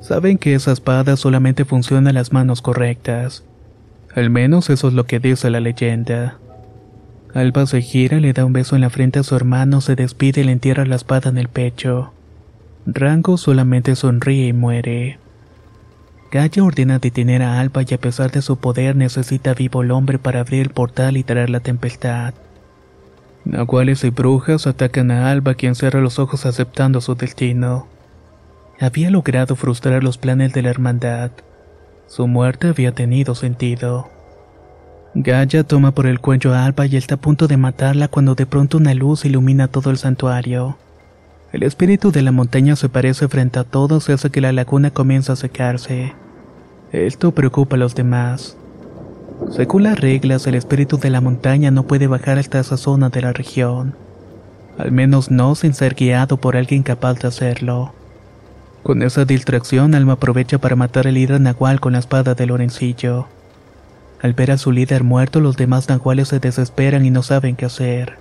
Saben 0.00 0.38
que 0.38 0.54
esa 0.54 0.72
espada 0.72 1.16
solamente 1.16 1.64
funciona 1.64 2.10
en 2.10 2.14
las 2.14 2.32
manos 2.32 2.62
correctas. 2.62 3.44
Al 4.14 4.30
menos 4.30 4.70
eso 4.70 4.88
es 4.88 4.94
lo 4.94 5.06
que 5.06 5.20
dice 5.20 5.50
la 5.50 5.60
leyenda. 5.60 6.38
Alba 7.34 7.66
se 7.66 7.82
gira, 7.82 8.20
le 8.20 8.32
da 8.32 8.44
un 8.44 8.52
beso 8.52 8.74
en 8.74 8.80
la 8.80 8.90
frente 8.90 9.18
a 9.18 9.22
su 9.22 9.36
hermano, 9.36 9.80
se 9.80 9.96
despide 9.96 10.40
y 10.40 10.44
le 10.44 10.52
entierra 10.52 10.86
la 10.86 10.96
espada 10.96 11.30
en 11.30 11.38
el 11.38 11.48
pecho. 11.48 12.12
Rango 12.86 13.36
solamente 13.36 13.96
sonríe 13.96 14.48
y 14.48 14.52
muere. 14.52 15.18
Gaia 16.30 16.64
ordena 16.64 16.98
detener 16.98 17.42
a 17.42 17.60
Alba 17.60 17.82
y 17.88 17.94
a 17.94 17.98
pesar 17.98 18.30
de 18.30 18.42
su 18.42 18.58
poder 18.58 18.96
necesita 18.96 19.54
vivo 19.54 19.82
el 19.82 19.90
hombre 19.90 20.18
para 20.18 20.40
abrir 20.40 20.62
el 20.62 20.70
portal 20.70 21.16
y 21.16 21.22
traer 21.22 21.50
la 21.50 21.60
tempestad. 21.60 22.34
Nahuales 23.44 24.04
y 24.04 24.10
brujas 24.10 24.66
atacan 24.66 25.10
a 25.10 25.30
Alba 25.30 25.54
quien 25.54 25.74
cierra 25.74 26.00
los 26.00 26.18
ojos 26.18 26.44
aceptando 26.46 27.00
su 27.00 27.14
destino. 27.14 27.86
Había 28.80 29.10
logrado 29.10 29.56
frustrar 29.56 30.04
los 30.04 30.18
planes 30.18 30.52
de 30.52 30.62
la 30.62 30.70
hermandad. 30.70 31.30
Su 32.06 32.26
muerte 32.26 32.68
había 32.68 32.92
tenido 32.92 33.34
sentido. 33.34 34.08
Gaia 35.14 35.64
toma 35.64 35.92
por 35.92 36.06
el 36.06 36.20
cuello 36.20 36.54
a 36.54 36.64
Alba 36.64 36.86
y 36.86 36.96
está 36.96 37.14
a 37.16 37.20
punto 37.20 37.48
de 37.48 37.56
matarla 37.56 38.08
cuando 38.08 38.34
de 38.34 38.46
pronto 38.46 38.76
una 38.76 38.94
luz 38.94 39.24
ilumina 39.24 39.68
todo 39.68 39.90
el 39.90 39.98
santuario. 39.98 40.76
El 41.52 41.62
espíritu 41.62 42.12
de 42.12 42.22
la 42.22 42.30
montaña 42.30 42.76
se 42.76 42.88
parece 42.88 43.26
frente 43.26 43.58
a 43.58 43.64
todos 43.64 44.08
y 44.08 44.12
hace 44.12 44.30
que 44.30 44.42
la 44.42 44.52
laguna 44.52 44.90
comience 44.90 45.32
a 45.32 45.36
secarse. 45.36 46.14
Esto 46.92 47.32
preocupa 47.32 47.76
a 47.76 47.78
los 47.78 47.94
demás. 47.94 48.56
Según 49.50 49.84
las 49.84 49.98
reglas, 49.98 50.46
el 50.46 50.54
espíritu 50.54 50.98
de 50.98 51.10
la 51.10 51.20
montaña 51.20 51.70
no 51.70 51.84
puede 51.84 52.06
bajar 52.06 52.38
hasta 52.38 52.60
esa 52.60 52.76
zona 52.76 53.08
de 53.08 53.22
la 53.22 53.32
región. 53.32 53.94
Al 54.78 54.92
menos 54.92 55.30
no 55.30 55.54
sin 55.54 55.74
ser 55.74 55.94
guiado 55.94 56.36
por 56.36 56.56
alguien 56.56 56.82
capaz 56.82 57.18
de 57.20 57.28
hacerlo. 57.28 57.92
Con 58.82 59.02
esa 59.02 59.24
distracción, 59.24 59.94
Alma 59.94 60.14
aprovecha 60.14 60.58
para 60.58 60.76
matar 60.76 61.06
al 61.06 61.14
líder 61.14 61.40
nahual 61.40 61.80
con 61.80 61.94
la 61.94 61.98
espada 61.98 62.34
de 62.34 62.46
Lorencillo. 62.46 63.26
Al 64.22 64.34
ver 64.34 64.50
a 64.50 64.58
su 64.58 64.72
líder 64.72 65.04
muerto, 65.04 65.40
los 65.40 65.56
demás 65.56 65.88
nahuales 65.88 66.28
se 66.28 66.40
desesperan 66.40 67.06
y 67.06 67.10
no 67.10 67.22
saben 67.22 67.56
qué 67.56 67.66
hacer. 67.66 68.18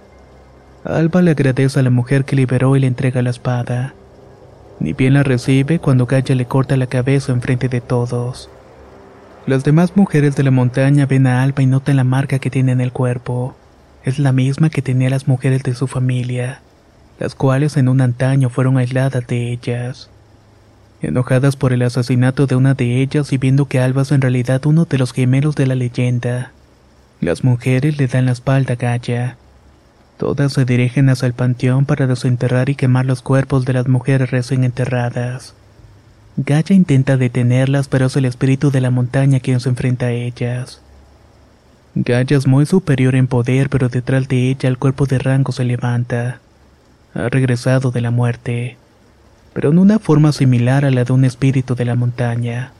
Alba 0.83 1.21
le 1.21 1.31
agradece 1.31 1.79
a 1.79 1.83
la 1.83 1.89
mujer 1.89 2.23
que 2.25 2.35
liberó 2.35 2.75
y 2.75 2.79
le 2.79 2.87
entrega 2.87 3.21
la 3.21 3.31
espada. 3.31 3.93
Ni 4.79 4.93
bien 4.93 5.13
la 5.13 5.23
recibe 5.23 5.79
cuando 5.79 6.05
Gaia 6.05 6.35
le 6.35 6.45
corta 6.45 6.77
la 6.77 6.87
cabeza 6.87 7.31
enfrente 7.31 7.67
de 7.67 7.81
todos. 7.81 8.49
Las 9.47 9.63
demás 9.63 9.95
mujeres 9.95 10.35
de 10.35 10.43
la 10.43 10.51
montaña 10.51 11.05
ven 11.05 11.25
a 11.25 11.41
Alba 11.41 11.63
y 11.63 11.67
notan 11.67 11.95
la 11.95 12.03
marca 12.03 12.37
que 12.37 12.49
tiene 12.49 12.73
en 12.73 12.81
el 12.81 12.91
cuerpo. 12.91 13.55
Es 14.03 14.19
la 14.19 14.33
misma 14.33 14.69
que 14.69 14.81
tenía 14.81 15.09
las 15.09 15.29
mujeres 15.29 15.63
de 15.63 15.73
su 15.73 15.87
familia, 15.87 16.59
las 17.17 17.33
cuales 17.33 17.77
en 17.77 17.87
un 17.87 18.01
antaño 18.01 18.49
fueron 18.49 18.77
aisladas 18.77 19.25
de 19.25 19.53
ellas. 19.53 20.09
Enojadas 21.01 21.55
por 21.55 21.71
el 21.71 21.81
asesinato 21.83 22.45
de 22.45 22.57
una 22.57 22.73
de 22.73 23.01
ellas 23.01 23.31
y 23.31 23.37
viendo 23.37 23.69
que 23.69 23.79
Alba 23.79 24.01
es 24.01 24.11
en 24.11 24.19
realidad 24.19 24.65
uno 24.65 24.83
de 24.83 24.97
los 24.97 25.13
gemelos 25.13 25.55
de 25.55 25.65
la 25.65 25.75
leyenda, 25.75 26.51
las 27.21 27.45
mujeres 27.45 27.97
le 27.97 28.07
dan 28.07 28.25
la 28.25 28.33
espalda 28.33 28.73
a 28.73 28.75
Gaia. 28.75 29.37
Todas 30.17 30.51
se 30.51 30.65
dirigen 30.65 31.09
hacia 31.09 31.25
el 31.25 31.33
panteón 31.33 31.85
para 31.85 32.05
desenterrar 32.05 32.69
y 32.69 32.75
quemar 32.75 33.05
los 33.05 33.21
cuerpos 33.21 33.63
de 33.63 33.71
las 33.71 33.87
mujeres 33.87 34.29
recién 34.29 34.65
enterradas. 34.65 35.55
Gaia 36.37 36.75
intenta 36.75 37.17
detenerlas, 37.17 37.87
pero 37.87 38.05
es 38.05 38.15
el 38.15 38.25
espíritu 38.25 38.71
de 38.71 38.79
la 38.79 38.91
montaña 38.91 39.39
quien 39.39 39.59
se 39.59 39.69
enfrenta 39.69 40.07
a 40.07 40.11
ellas. 40.11 40.81
Gaia 41.95 42.37
es 42.37 42.47
muy 42.47 42.65
superior 42.65 43.15
en 43.15 43.27
poder, 43.27 43.69
pero 43.69 43.89
detrás 43.89 44.27
de 44.27 44.49
ella 44.49 44.69
el 44.69 44.77
cuerpo 44.77 45.05
de 45.05 45.19
Rango 45.19 45.51
se 45.51 45.65
levanta. 45.65 46.39
Ha 47.13 47.29
regresado 47.29 47.91
de 47.91 48.01
la 48.01 48.11
muerte, 48.11 48.77
pero 49.53 49.71
en 49.71 49.79
una 49.79 49.99
forma 49.99 50.31
similar 50.31 50.85
a 50.85 50.91
la 50.91 51.03
de 51.03 51.13
un 51.13 51.25
espíritu 51.25 51.75
de 51.75 51.85
la 51.85 51.95
montaña. 51.95 52.71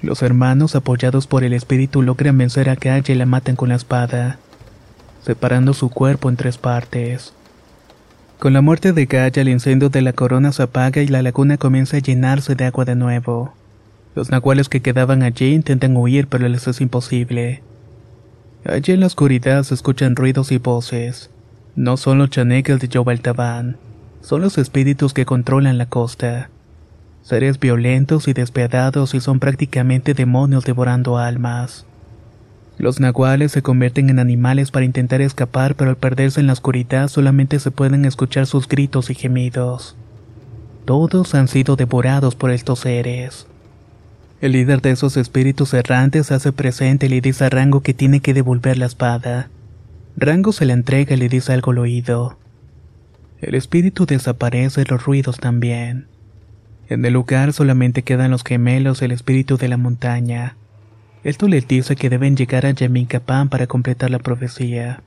Los 0.00 0.22
hermanos, 0.22 0.74
apoyados 0.74 1.26
por 1.26 1.44
el 1.44 1.52
espíritu, 1.52 2.02
logran 2.02 2.38
vencer 2.38 2.70
a 2.70 2.74
Gaia 2.74 3.04
y 3.06 3.14
la 3.14 3.26
matan 3.26 3.54
con 3.54 3.68
la 3.68 3.76
espada 3.76 4.38
separando 5.24 5.72
su 5.72 5.88
cuerpo 5.88 6.28
en 6.28 6.36
tres 6.36 6.58
partes. 6.58 7.32
Con 8.42 8.54
la 8.54 8.60
muerte 8.60 8.92
de 8.92 9.06
Gaia, 9.06 9.30
el 9.36 9.48
incendio 9.48 9.88
de 9.88 10.02
la 10.02 10.14
corona 10.14 10.50
se 10.50 10.64
apaga 10.64 11.00
y 11.00 11.06
la 11.06 11.22
laguna 11.22 11.58
comienza 11.58 11.98
a 11.98 12.00
llenarse 12.00 12.56
de 12.56 12.64
agua 12.64 12.84
de 12.84 12.96
nuevo. 12.96 13.54
Los 14.16 14.32
nahuales 14.32 14.68
que 14.68 14.82
quedaban 14.82 15.22
allí 15.22 15.54
intentan 15.54 15.96
huir, 15.96 16.26
pero 16.26 16.48
les 16.48 16.66
es 16.66 16.80
imposible. 16.80 17.62
Allí 18.64 18.94
en 18.94 18.98
la 18.98 19.06
oscuridad 19.06 19.62
se 19.62 19.74
escuchan 19.74 20.16
ruidos 20.16 20.50
y 20.50 20.58
voces. 20.58 21.30
No 21.76 21.96
son 21.96 22.18
los 22.18 22.30
chaneques 22.30 22.80
de 22.80 22.88
Yobaltabán, 22.88 23.76
son 24.22 24.40
los 24.40 24.58
espíritus 24.58 25.14
que 25.14 25.24
controlan 25.24 25.78
la 25.78 25.86
costa. 25.86 26.50
Seres 27.22 27.60
violentos 27.60 28.26
y 28.26 28.32
despiadados 28.32 29.14
y 29.14 29.20
son 29.20 29.38
prácticamente 29.38 30.14
demonios 30.14 30.64
devorando 30.64 31.16
almas. 31.16 31.86
Los 32.78 33.00
nahuales 33.00 33.52
se 33.52 33.62
convierten 33.62 34.10
en 34.10 34.18
animales 34.18 34.70
para 34.70 34.84
intentar 34.84 35.20
escapar, 35.20 35.74
pero 35.74 35.90
al 35.90 35.96
perderse 35.96 36.40
en 36.40 36.46
la 36.46 36.54
oscuridad 36.54 37.08
solamente 37.08 37.58
se 37.58 37.70
pueden 37.70 38.04
escuchar 38.04 38.46
sus 38.46 38.66
gritos 38.66 39.10
y 39.10 39.14
gemidos. 39.14 39.96
Todos 40.84 41.34
han 41.34 41.48
sido 41.48 41.76
devorados 41.76 42.34
por 42.34 42.50
estos 42.50 42.80
seres. 42.80 43.46
El 44.40 44.52
líder 44.52 44.80
de 44.82 44.90
esos 44.90 45.16
espíritus 45.16 45.72
errantes 45.72 46.32
hace 46.32 46.50
presente 46.50 47.06
y 47.06 47.08
le 47.08 47.20
dice 47.20 47.44
a 47.44 47.50
Rango 47.50 47.82
que 47.82 47.94
tiene 47.94 48.18
que 48.20 48.34
devolver 48.34 48.76
la 48.76 48.86
espada. 48.86 49.48
Rango 50.16 50.52
se 50.52 50.66
la 50.66 50.72
entrega 50.72 51.14
y 51.14 51.18
le 51.18 51.28
dice 51.28 51.52
algo 51.52 51.70
al 51.70 51.78
oído. 51.78 52.36
El 53.40 53.54
espíritu 53.54 54.06
desaparece 54.06 54.82
y 54.82 54.84
los 54.84 55.04
ruidos 55.04 55.38
también. 55.38 56.06
En 56.88 57.04
el 57.04 57.12
lugar 57.12 57.52
solamente 57.52 58.02
quedan 58.02 58.32
los 58.32 58.42
gemelos 58.42 59.00
y 59.00 59.04
el 59.04 59.12
espíritu 59.12 59.56
de 59.56 59.68
la 59.68 59.76
montaña. 59.76 60.56
Esto 61.24 61.46
les 61.46 61.68
dice 61.68 61.94
que 61.94 62.10
deben 62.10 62.36
llegar 62.36 62.66
a 62.66 62.72
Yamincapan 62.72 63.48
para 63.48 63.68
completar 63.68 64.10
la 64.10 64.18
profecía. 64.18 65.02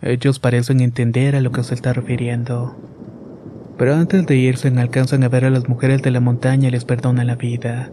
Ellos 0.00 0.38
parecen 0.38 0.80
entender 0.80 1.36
a 1.36 1.42
lo 1.42 1.52
que 1.52 1.62
se 1.62 1.74
está 1.74 1.92
refiriendo. 1.92 2.74
Pero 3.76 3.94
antes 3.94 4.24
de 4.26 4.36
irse 4.36 4.68
alcanzan 4.68 5.22
a 5.22 5.28
ver 5.28 5.44
a 5.44 5.50
las 5.50 5.68
mujeres 5.68 6.00
de 6.00 6.10
la 6.10 6.20
montaña 6.20 6.68
y 6.68 6.70
les 6.70 6.86
perdonan 6.86 7.26
la 7.26 7.34
vida. 7.34 7.90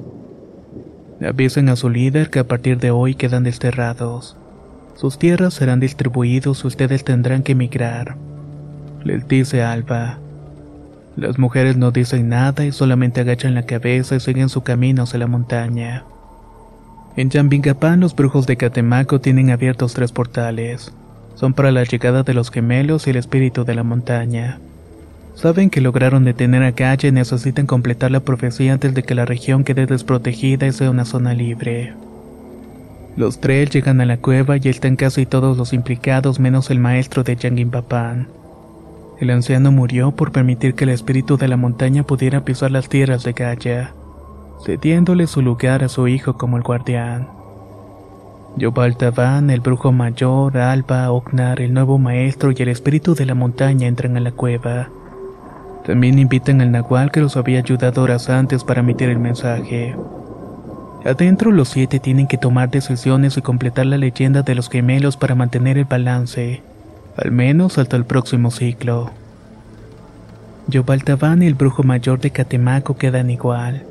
Avisan 1.22 1.68
a 1.68 1.76
su 1.76 1.90
líder 1.90 2.30
que 2.30 2.40
a 2.40 2.48
partir 2.48 2.80
de 2.80 2.92
hoy 2.92 3.16
quedan 3.16 3.44
desterrados. 3.44 4.38
Sus 4.96 5.20
tierras 5.20 5.54
serán 5.54 5.82
distribuidos 5.82 6.64
y 6.64 6.68
ustedes 6.68 7.04
tendrán 7.04 7.44
que 7.44 7.52
emigrar. 7.52 8.16
Les 9.04 9.28
dice 9.28 9.62
Alba. 9.62 10.20
Las 11.18 11.38
mujeres 11.38 11.76
no 11.76 11.92
dicen 11.92 12.30
nada 12.30 12.66
y 12.66 12.72
solamente 12.72 13.20
agachan 13.22 13.56
la 13.56 13.66
cabeza 13.66 14.16
y 14.16 14.22
siguen 14.22 14.48
su 14.48 14.62
camino 14.64 15.04
hacia 15.04 15.20
la 15.20 15.28
montaña. 15.28 16.06
En 17.17 17.30
Yambingapán 17.30 18.00
los 18.00 18.15
brujos 18.15 18.47
de 18.47 18.56
Catemaco 18.56 19.19
tienen 19.19 19.50
abiertos 19.50 19.93
tres 19.93 20.13
portales. 20.13 20.93
Son 21.36 21.54
para 21.54 21.71
la 21.71 21.84
llegada 21.84 22.24
de 22.24 22.34
los 22.34 22.52
gemelos 22.52 23.06
y 23.06 23.10
el 23.10 23.17
espíritu 23.17 23.65
de 23.65 23.76
la 23.76 23.84
montaña. 23.84 24.60
Saben 25.36 25.69
que 25.69 25.82
lograron 25.82 26.24
detener 26.24 26.63
a 26.63 26.71
Galle 26.71 27.10
y 27.10 27.12
necesitan 27.12 27.65
completar 27.65 28.12
la 28.12 28.21
profecía 28.21 28.74
antes 28.74 28.93
de 28.93 29.04
que 29.04 29.15
la 29.15 29.26
región 29.26 29.63
quede 29.63 29.86
desprotegida 29.88 30.67
y 30.67 30.71
sea 30.71 30.89
una 30.89 31.04
zona 31.04 31.34
libre. 31.34 31.93
Los 33.17 33.41
tres 33.41 33.69
llegan 33.71 34.00
a 34.00 34.06
la 34.06 34.17
cueva 34.17 34.56
y 34.58 34.69
están 34.69 34.95
casi 34.95 35.26
todos 35.26 35.58
los 35.58 35.74
implicados 35.74 36.39
menos 36.39 36.69
el 36.69 36.80
maestro 36.80 37.24
de 37.24 37.36
Yangimpapán. 37.36 38.30
El 39.19 39.32
anciano 39.32 39.71
murió 39.71 40.12
por 40.12 40.32
permitir 40.32 40.76
que 40.76 40.86
el 40.86 40.91
espíritu 40.91 41.38
de 41.38 41.50
la 41.50 41.58
montaña 41.58 42.04
pudiera 42.04 42.45
pisar 42.45 42.71
las 42.71 42.88
tierras 42.88 43.24
de 43.24 43.34
Gaia, 43.34 43.93
cediéndole 44.63 45.28
su 45.28 45.41
lugar 45.41 45.84
a 45.84 45.89
su 45.89 46.08
hijo 46.08 46.38
como 46.38 46.58
el 46.58 46.63
guardián. 46.63 47.28
Yobal 48.58 48.97
Taban, 48.97 49.50
el 49.50 49.62
brujo 49.62 49.91
mayor, 49.91 50.58
Alba, 50.58 51.12
Oknar, 51.12 51.62
el 51.62 51.74
nuevo 51.74 51.97
maestro 51.97 52.52
y 52.52 52.62
el 52.62 52.67
espíritu 52.67 53.15
de 53.15 53.26
la 53.26 53.34
montaña 53.34 53.88
entran 53.88 54.17
a 54.17 54.19
la 54.19 54.32
cueva. 54.32 54.89
También 55.86 56.19
invitan 56.19 56.62
al 56.62 56.71
Nahual 56.71 57.12
que 57.12 57.21
los 57.21 57.38
había 57.38 57.60
ayudado 57.60 58.04
horas 58.04 58.30
antes 58.30 58.63
para 58.63 58.82
emitir 58.82 59.10
el 59.10 59.19
mensaje. 59.19 59.95
Adentro 61.06 61.52
los 61.52 61.69
siete 61.69 62.00
tienen 62.00 62.28
que 62.28 62.38
tomar 62.38 62.69
decisiones 62.69 63.38
y 63.38 63.41
completar 63.41 63.88
la 63.88 63.97
leyenda 63.97 64.43
de 64.43 64.54
los 64.54 64.69
gemelos 64.69 65.17
para 65.17 65.34
mantener 65.34 65.78
el 65.78 65.86
balance, 65.86 66.62
al 67.17 67.32
menos 67.32 67.80
hasta 67.80 67.97
el 67.97 68.06
próximo 68.06 68.52
ciclo. 68.52 69.10
Yobaltabán 70.67 71.41
y 71.41 71.47
el 71.47 71.56
brujo 71.56 71.84
mayor 71.84 72.19
de 72.19 72.30
Catemaco 72.30 72.97
quedan 72.97 73.32
igual. 73.32 73.86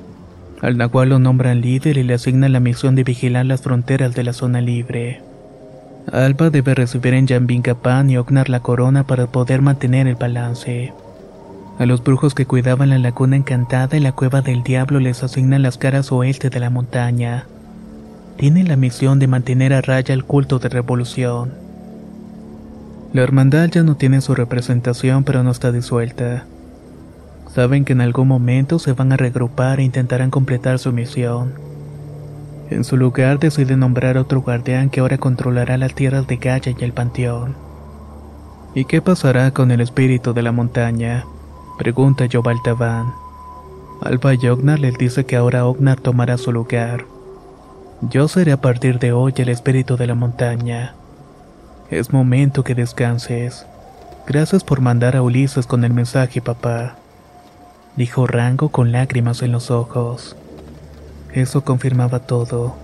Al 0.62 0.77
Nahual 0.77 1.09
lo 1.09 1.18
nombran 1.18 1.62
líder 1.62 1.96
y 1.96 2.03
le 2.03 2.14
asignan 2.14 2.53
la 2.53 2.61
misión 2.61 2.94
de 2.94 3.05
vigilar 3.05 3.46
las 3.46 3.62
fronteras 3.62 4.14
de 4.14 4.25
la 4.25 4.35
zona 4.35 4.61
libre. 4.61 5.23
Alba 6.12 6.51
debe 6.51 6.75
recibir 6.75 7.14
en 7.14 7.27
Yambingapán 7.27 8.11
y 8.11 8.18
Ognar 8.18 8.51
la 8.51 8.61
corona 8.61 9.07
para 9.07 9.27
poder 9.27 9.62
mantener 9.62 10.07
el 10.07 10.16
balance. 10.16 10.92
A 11.79 11.87
los 11.87 12.05
brujos 12.05 12.35
que 12.35 12.44
cuidaban 12.44 12.90
la 12.90 12.99
laguna 12.99 13.37
encantada 13.37 13.96
y 13.96 14.01
la 14.01 14.12
cueva 14.12 14.42
del 14.42 14.62
diablo 14.62 15.01
les 15.01 15.23
asignan 15.23 15.62
las 15.62 15.79
caras 15.79 16.12
oeste 16.12 16.51
de 16.51 16.61
la 16.61 16.68
montaña. 16.68 17.46
Tienen 18.37 18.68
la 18.68 18.77
misión 18.77 19.18
de 19.18 19.29
mantener 19.29 19.73
a 19.73 19.81
raya 19.81 20.12
el 20.12 20.25
culto 20.25 20.59
de 20.59 20.68
revolución. 20.68 21.53
La 23.14 23.23
hermandad 23.23 23.70
ya 23.70 23.83
no 23.83 23.96
tiene 23.96 24.20
su 24.20 24.35
representación 24.35 25.25
pero 25.25 25.42
no 25.42 25.51
está 25.53 25.73
disuelta. 25.73 26.44
Saben 27.54 27.84
que 27.84 27.94
en 27.94 28.00
algún 28.00 28.28
momento 28.28 28.78
se 28.78 28.92
van 28.92 29.12
a 29.12 29.16
regrupar 29.16 29.80
e 29.80 29.82
intentarán 29.82 30.30
completar 30.30 30.78
su 30.78 30.92
misión. 30.92 31.54
En 32.70 32.84
su 32.84 32.96
lugar 32.96 33.40
deciden 33.40 33.80
nombrar 33.80 34.16
a 34.16 34.20
otro 34.20 34.40
guardián 34.40 34.90
que 34.90 35.00
ahora 35.00 35.18
controlará 35.18 35.76
las 35.76 35.94
tierras 35.94 36.28
de 36.28 36.36
Gaia 36.36 36.74
y 36.78 36.84
el 36.84 36.92
panteón. 36.92 37.56
¿Y 38.72 38.84
qué 38.84 39.02
pasará 39.02 39.50
con 39.50 39.72
el 39.72 39.80
espíritu 39.80 40.32
de 40.32 40.42
la 40.42 40.52
montaña? 40.52 41.24
Pregunta 41.76 42.26
Yobal 42.26 42.62
Taban. 42.62 43.12
Alba 44.00 44.34
y 44.34 44.46
Ognar 44.46 44.78
les 44.78 44.96
dice 44.96 45.26
que 45.26 45.34
ahora 45.34 45.66
Ognar 45.66 45.98
tomará 45.98 46.38
su 46.38 46.52
lugar. 46.52 47.04
Yo 48.00 48.28
seré 48.28 48.52
a 48.52 48.60
partir 48.60 49.00
de 49.00 49.12
hoy 49.12 49.34
el 49.36 49.48
espíritu 49.48 49.96
de 49.96 50.06
la 50.06 50.14
montaña. 50.14 50.94
Es 51.90 52.12
momento 52.12 52.62
que 52.62 52.76
descanses. 52.76 53.66
Gracias 54.28 54.62
por 54.62 54.80
mandar 54.80 55.16
a 55.16 55.22
Ulises 55.22 55.66
con 55.66 55.82
el 55.82 55.92
mensaje, 55.92 56.40
papá. 56.40 56.99
Dijo 57.96 58.26
Rango 58.26 58.70
con 58.70 58.92
lágrimas 58.92 59.42
en 59.42 59.53
los 59.53 59.70
ojos. 59.70 60.37
Eso 61.33 61.64
confirmaba 61.64 62.20
todo. 62.20 62.76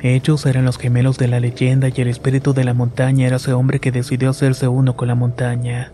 Ellos 0.00 0.46
eran 0.46 0.64
los 0.64 0.78
gemelos 0.78 1.18
de 1.18 1.28
la 1.28 1.40
leyenda 1.40 1.88
y 1.88 2.00
el 2.00 2.08
espíritu 2.08 2.54
de 2.54 2.64
la 2.64 2.74
montaña 2.74 3.26
era 3.26 3.36
ese 3.36 3.52
hombre 3.52 3.80
que 3.80 3.92
decidió 3.92 4.30
hacerse 4.30 4.68
uno 4.68 4.96
con 4.96 5.08
la 5.08 5.14
montaña 5.14 5.92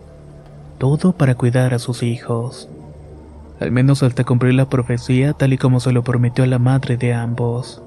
todo 0.77 1.13
para 1.13 1.35
cuidar 1.35 1.73
a 1.73 1.79
sus 1.79 2.03
hijos. 2.03 2.69
Al 3.59 3.71
menos 3.71 4.03
hasta 4.03 4.23
cumplir 4.23 4.53
la 4.53 4.69
profecía 4.69 5.33
tal 5.33 5.53
y 5.53 5.57
como 5.57 5.79
se 5.79 5.91
lo 5.91 6.03
prometió 6.03 6.43
a 6.43 6.47
la 6.47 6.59
madre 6.59 6.97
de 6.97 7.13
ambos. 7.13 7.81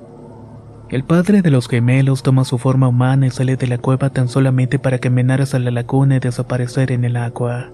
El 0.89 1.05
padre 1.05 1.43
de 1.43 1.51
los 1.51 1.69
gemelos 1.69 2.25
toma 2.25 2.45
su 2.45 2.59
forma 2.59 2.89
humana 2.89 3.29
y 3.29 3.31
sale 3.31 3.57
de 3.57 3.69
la 3.69 3.79
cueva 3.79 4.11
tan 4.11 4.29
solamente 4.29 4.81
para 4.81 4.99
caminar 4.99 5.41
hacia 5.41 5.61
la 5.61 5.71
laguna 5.71 6.17
y 6.17 6.19
desaparecer 6.19 6.91
en 6.91 7.05
el 7.05 7.17
agua. 7.17 7.71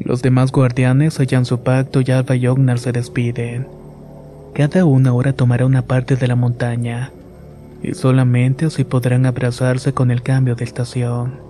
Los 0.00 0.22
demás 0.22 0.52
guardianes 0.52 1.14
sellan 1.14 1.44
su 1.44 1.60
pacto 1.60 2.00
y 2.00 2.10
Alba 2.10 2.36
y 2.36 2.46
Ognar 2.46 2.78
se 2.78 2.92
despiden. 2.92 3.66
Cada 4.54 4.84
uno 4.84 5.10
ahora 5.10 5.32
tomará 5.32 5.66
una 5.66 5.82
parte 5.82 6.16
de 6.16 6.28
la 6.28 6.36
montaña, 6.36 7.12
y 7.82 7.94
solamente 7.94 8.66
así 8.66 8.84
podrán 8.84 9.26
abrazarse 9.26 9.92
con 9.92 10.10
el 10.10 10.22
cambio 10.22 10.54
de 10.54 10.64
estación. 10.64 11.40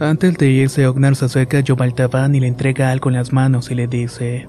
Antes 0.00 0.36
de 0.38 0.48
irse, 0.48 0.86
Ognar 0.86 1.16
se 1.16 1.26
acerca 1.26 1.58
a 1.58 1.60
Yobaltabán 1.60 2.34
y 2.34 2.40
le 2.40 2.46
entrega 2.46 2.90
algo 2.90 3.10
en 3.10 3.16
las 3.16 3.32
manos 3.32 3.70
y 3.70 3.74
le 3.74 3.88
dice: 3.88 4.48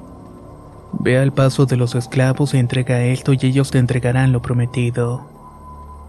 Ve 1.00 1.18
al 1.18 1.34
paso 1.34 1.66
de 1.66 1.78
los 1.78 1.96
esclavos 1.96 2.54
y 2.54 2.58
entrega 2.58 3.04
esto 3.04 3.34
y 3.34 3.40
ellos 3.42 3.72
te 3.72 3.78
entregarán 3.78 4.32
lo 4.32 4.42
prometido. 4.42 5.28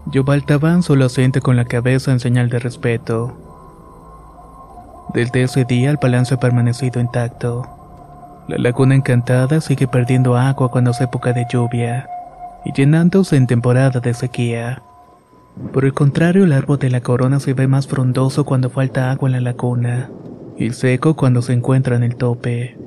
Yobaltabán 0.07 0.83
solo 0.83 1.05
asiente 1.05 1.41
con 1.41 1.55
la 1.55 1.65
cabeza 1.65 2.11
en 2.11 2.19
señal 2.19 2.49
de 2.49 2.59
respeto. 2.59 3.50
Desde 5.13 5.43
ese 5.43 5.65
día 5.65 5.91
el 5.91 5.97
balance 5.97 6.35
ha 6.35 6.39
permanecido 6.39 7.01
intacto. 7.01 7.67
La 8.47 8.57
laguna 8.57 8.95
encantada 8.95 9.59
sigue 9.59 9.87
perdiendo 9.87 10.37
agua 10.37 10.71
cuando 10.71 10.91
es 10.91 11.01
época 11.01 11.33
de 11.33 11.45
lluvia 11.51 12.07
y 12.63 12.71
llenándose 12.71 13.35
en 13.35 13.47
temporada 13.47 13.99
de 13.99 14.13
sequía. 14.13 14.81
Por 15.73 15.83
el 15.83 15.93
contrario, 15.93 16.45
el 16.45 16.53
árbol 16.53 16.79
de 16.79 16.89
la 16.89 17.01
corona 17.01 17.39
se 17.39 17.53
ve 17.53 17.67
más 17.67 17.87
frondoso 17.87 18.45
cuando 18.45 18.69
falta 18.69 19.11
agua 19.11 19.27
en 19.27 19.33
la 19.33 19.41
laguna, 19.41 20.09
y 20.57 20.71
seco 20.71 21.15
cuando 21.15 21.41
se 21.41 21.53
encuentra 21.53 21.95
en 21.95 22.03
el 22.03 22.15
tope. 22.15 22.77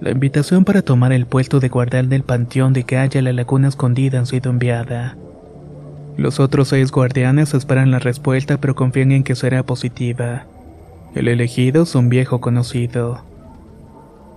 La 0.00 0.10
invitación 0.10 0.64
para 0.64 0.82
tomar 0.82 1.12
el 1.12 1.26
puesto 1.26 1.60
de 1.60 1.68
guardián 1.68 2.08
del 2.08 2.24
panteón 2.24 2.72
de 2.72 2.84
haya 2.98 3.22
la 3.22 3.32
laguna 3.32 3.68
escondida 3.68 4.18
han 4.18 4.26
sido 4.26 4.50
enviada. 4.50 5.16
Los 6.16 6.40
otros 6.40 6.68
seis 6.68 6.90
guardianes 6.90 7.54
esperan 7.54 7.90
la 7.90 7.98
respuesta 7.98 8.58
pero 8.58 8.74
confían 8.74 9.12
en 9.12 9.24
que 9.24 9.34
será 9.34 9.62
positiva. 9.62 10.44
El 11.14 11.28
elegido 11.28 11.82
es 11.82 11.94
un 11.94 12.08
viejo 12.08 12.40
conocido. 12.40 13.22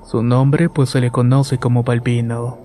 Su 0.10 0.24
nombre 0.24 0.70
pues 0.70 0.90
se 0.90 1.02
le 1.02 1.12
conoce 1.12 1.58
como 1.58 1.84
Balbino. 1.84 2.65